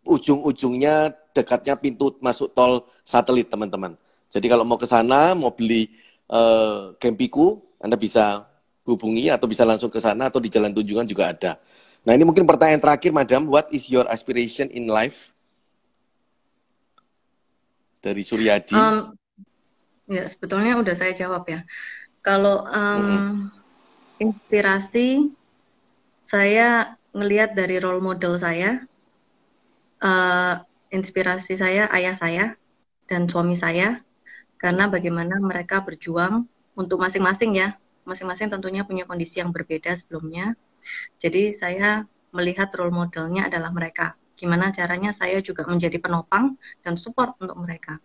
ujung-ujungnya 0.06 1.14
dekatnya 1.34 1.74
pintu 1.78 2.14
masuk 2.18 2.50
tol 2.54 2.86
satelit 3.06 3.50
teman-teman. 3.50 3.94
Jadi 4.30 4.46
kalau 4.46 4.62
mau 4.62 4.78
ke 4.78 4.86
sana 4.86 5.34
mau 5.34 5.50
beli 5.50 5.90
uh, 6.30 6.94
Gempiku, 7.02 7.58
Anda 7.82 7.98
bisa 7.98 8.46
hubungi 8.86 9.30
atau 9.30 9.46
bisa 9.46 9.66
langsung 9.66 9.90
ke 9.90 9.98
sana 9.98 10.30
atau 10.30 10.38
di 10.38 10.50
Jalan 10.50 10.74
Tunjungan 10.74 11.06
juga 11.06 11.30
ada. 11.34 11.52
Nah 12.06 12.16
ini 12.16 12.24
mungkin 12.24 12.46
pertanyaan 12.48 12.80
terakhir, 12.80 13.10
Madam. 13.12 13.50
What 13.50 13.68
is 13.74 13.90
your 13.90 14.06
aspiration 14.08 14.70
in 14.72 14.88
life? 14.88 15.34
Dari 18.00 18.24
Suryadi. 18.24 18.72
Um, 18.72 19.12
ya 20.08 20.24
sebetulnya 20.24 20.80
udah 20.80 20.94
saya 20.96 21.12
jawab 21.12 21.44
ya. 21.46 21.60
Kalau 22.20 22.68
um, 22.68 23.00
-hmm. 23.00 23.32
inspirasi 24.20 25.32
saya 26.24 26.94
ngelihat 27.16 27.56
dari 27.56 27.80
role 27.82 28.04
model 28.04 28.38
saya, 28.38 28.84
uh, 30.04 30.62
inspirasi 30.92 31.58
saya 31.58 31.90
ayah 31.96 32.14
saya 32.14 32.44
dan 33.10 33.26
suami 33.26 33.58
saya, 33.58 33.98
karena 34.60 34.86
bagaimana 34.86 35.40
mereka 35.40 35.82
berjuang 35.82 36.46
untuk 36.78 37.02
masing-masing 37.02 37.58
ya, 37.58 37.74
masing-masing 38.06 38.52
tentunya 38.52 38.86
punya 38.86 39.08
kondisi 39.08 39.42
yang 39.42 39.50
berbeda 39.50 39.96
sebelumnya. 39.96 40.54
Jadi 41.18 41.56
saya 41.56 42.06
melihat 42.30 42.70
role 42.76 42.94
modelnya 42.94 43.50
adalah 43.50 43.74
mereka. 43.74 44.14
Gimana 44.38 44.72
caranya 44.72 45.12
saya 45.12 45.42
juga 45.44 45.66
menjadi 45.68 46.00
penopang 46.00 46.56
dan 46.80 46.96
support 46.96 47.36
untuk 47.42 47.58
mereka. 47.60 48.00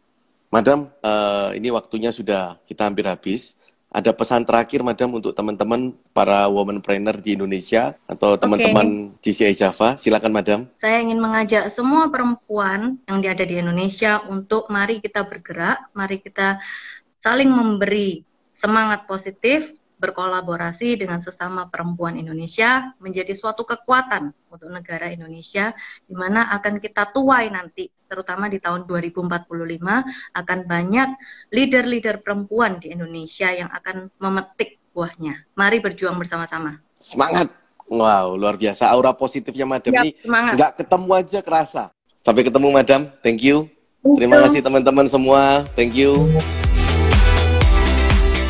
Madam, 0.51 0.91
uh, 1.03 1.51
ini 1.55 1.71
waktunya 1.71 2.11
sudah 2.11 2.59
kita 2.63 2.87
hampir 2.87 3.07
habis 3.07 3.55
ada 3.95 4.11
pesan 4.11 4.43
terakhir, 4.43 4.83
Madam, 4.83 5.15
untuk 5.15 5.31
teman-teman 5.31 5.95
para 6.11 6.51
woman 6.51 6.83
trainer 6.83 7.15
di 7.15 7.39
Indonesia 7.39 7.95
atau 8.03 8.35
teman-teman 8.35 9.15
okay. 9.15 9.31
GCI 9.31 9.55
Java? 9.55 9.95
Silakan, 9.95 10.35
Madam. 10.35 10.59
Saya 10.75 10.99
ingin 10.99 11.15
mengajak 11.23 11.71
semua 11.71 12.11
perempuan 12.11 12.99
yang 13.07 13.23
ada 13.23 13.47
di 13.47 13.55
Indonesia 13.55 14.19
untuk 14.27 14.67
mari 14.67 14.99
kita 14.99 15.23
bergerak, 15.23 15.87
mari 15.95 16.19
kita 16.19 16.59
saling 17.23 17.47
memberi 17.47 18.27
semangat 18.51 19.07
positif, 19.07 19.71
berkolaborasi 20.05 21.01
dengan 21.01 21.17
sesama 21.25 21.65
perempuan 21.65 22.21
Indonesia 22.21 22.93
menjadi 23.01 23.33
suatu 23.33 23.65
kekuatan 23.65 24.29
untuk 24.53 24.69
negara 24.69 25.09
Indonesia 25.09 25.73
di 26.05 26.13
mana 26.13 26.53
akan 26.53 26.77
kita 26.77 27.09
tuai 27.09 27.49
nanti 27.49 27.89
terutama 28.05 28.45
di 28.45 28.61
tahun 28.61 28.85
2045 28.85 29.49
akan 30.37 30.59
banyak 30.69 31.09
leader-leader 31.49 32.21
perempuan 32.21 32.77
di 32.77 32.93
Indonesia 32.93 33.49
yang 33.49 33.73
akan 33.73 34.13
memetik 34.21 34.77
buahnya. 34.93 35.49
Mari 35.57 35.81
berjuang 35.81 36.15
bersama-sama. 36.21 36.79
Semangat. 36.93 37.49
Wow, 37.85 38.33
luar 38.33 38.57
biasa 38.57 38.89
aura 38.89 39.13
positifnya 39.13 39.61
Madam 39.61 39.93
Yap, 39.93 40.03
ini 40.09 40.17
nggak 40.25 40.81
ketemu 40.81 41.09
aja 41.13 41.39
kerasa. 41.45 41.83
Sampai 42.17 42.41
ketemu 42.41 42.73
Madam. 42.73 43.13
Thank 43.21 43.45
you. 43.45 43.69
Terima 44.01 44.41
kasih 44.41 44.65
teman-teman 44.65 45.05
semua. 45.05 45.65
Thank 45.77 45.93
you. 45.93 46.17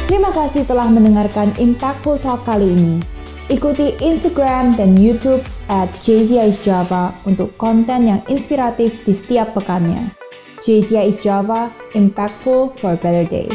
Terima 0.05 0.29
kasih 0.29 0.69
telah 0.69 0.85
mendengarkan 0.85 1.49
Impactful 1.57 2.21
Talk 2.21 2.45
kali 2.45 2.77
ini. 2.77 3.01
Ikuti 3.49 3.97
Instagram 3.97 4.77
dan 4.77 4.93
YouTube 4.93 5.41
at 5.65 5.89
Java 6.61 7.09
untuk 7.25 7.49
konten 7.57 8.13
yang 8.13 8.21
inspiratif 8.29 9.01
di 9.01 9.17
setiap 9.17 9.57
pekannya. 9.57 10.13
JCIS 10.61 11.25
Java, 11.25 11.73
Impactful 11.97 12.77
for 12.77 12.93
a 12.93 12.99
Better 13.01 13.25
Day. 13.25 13.49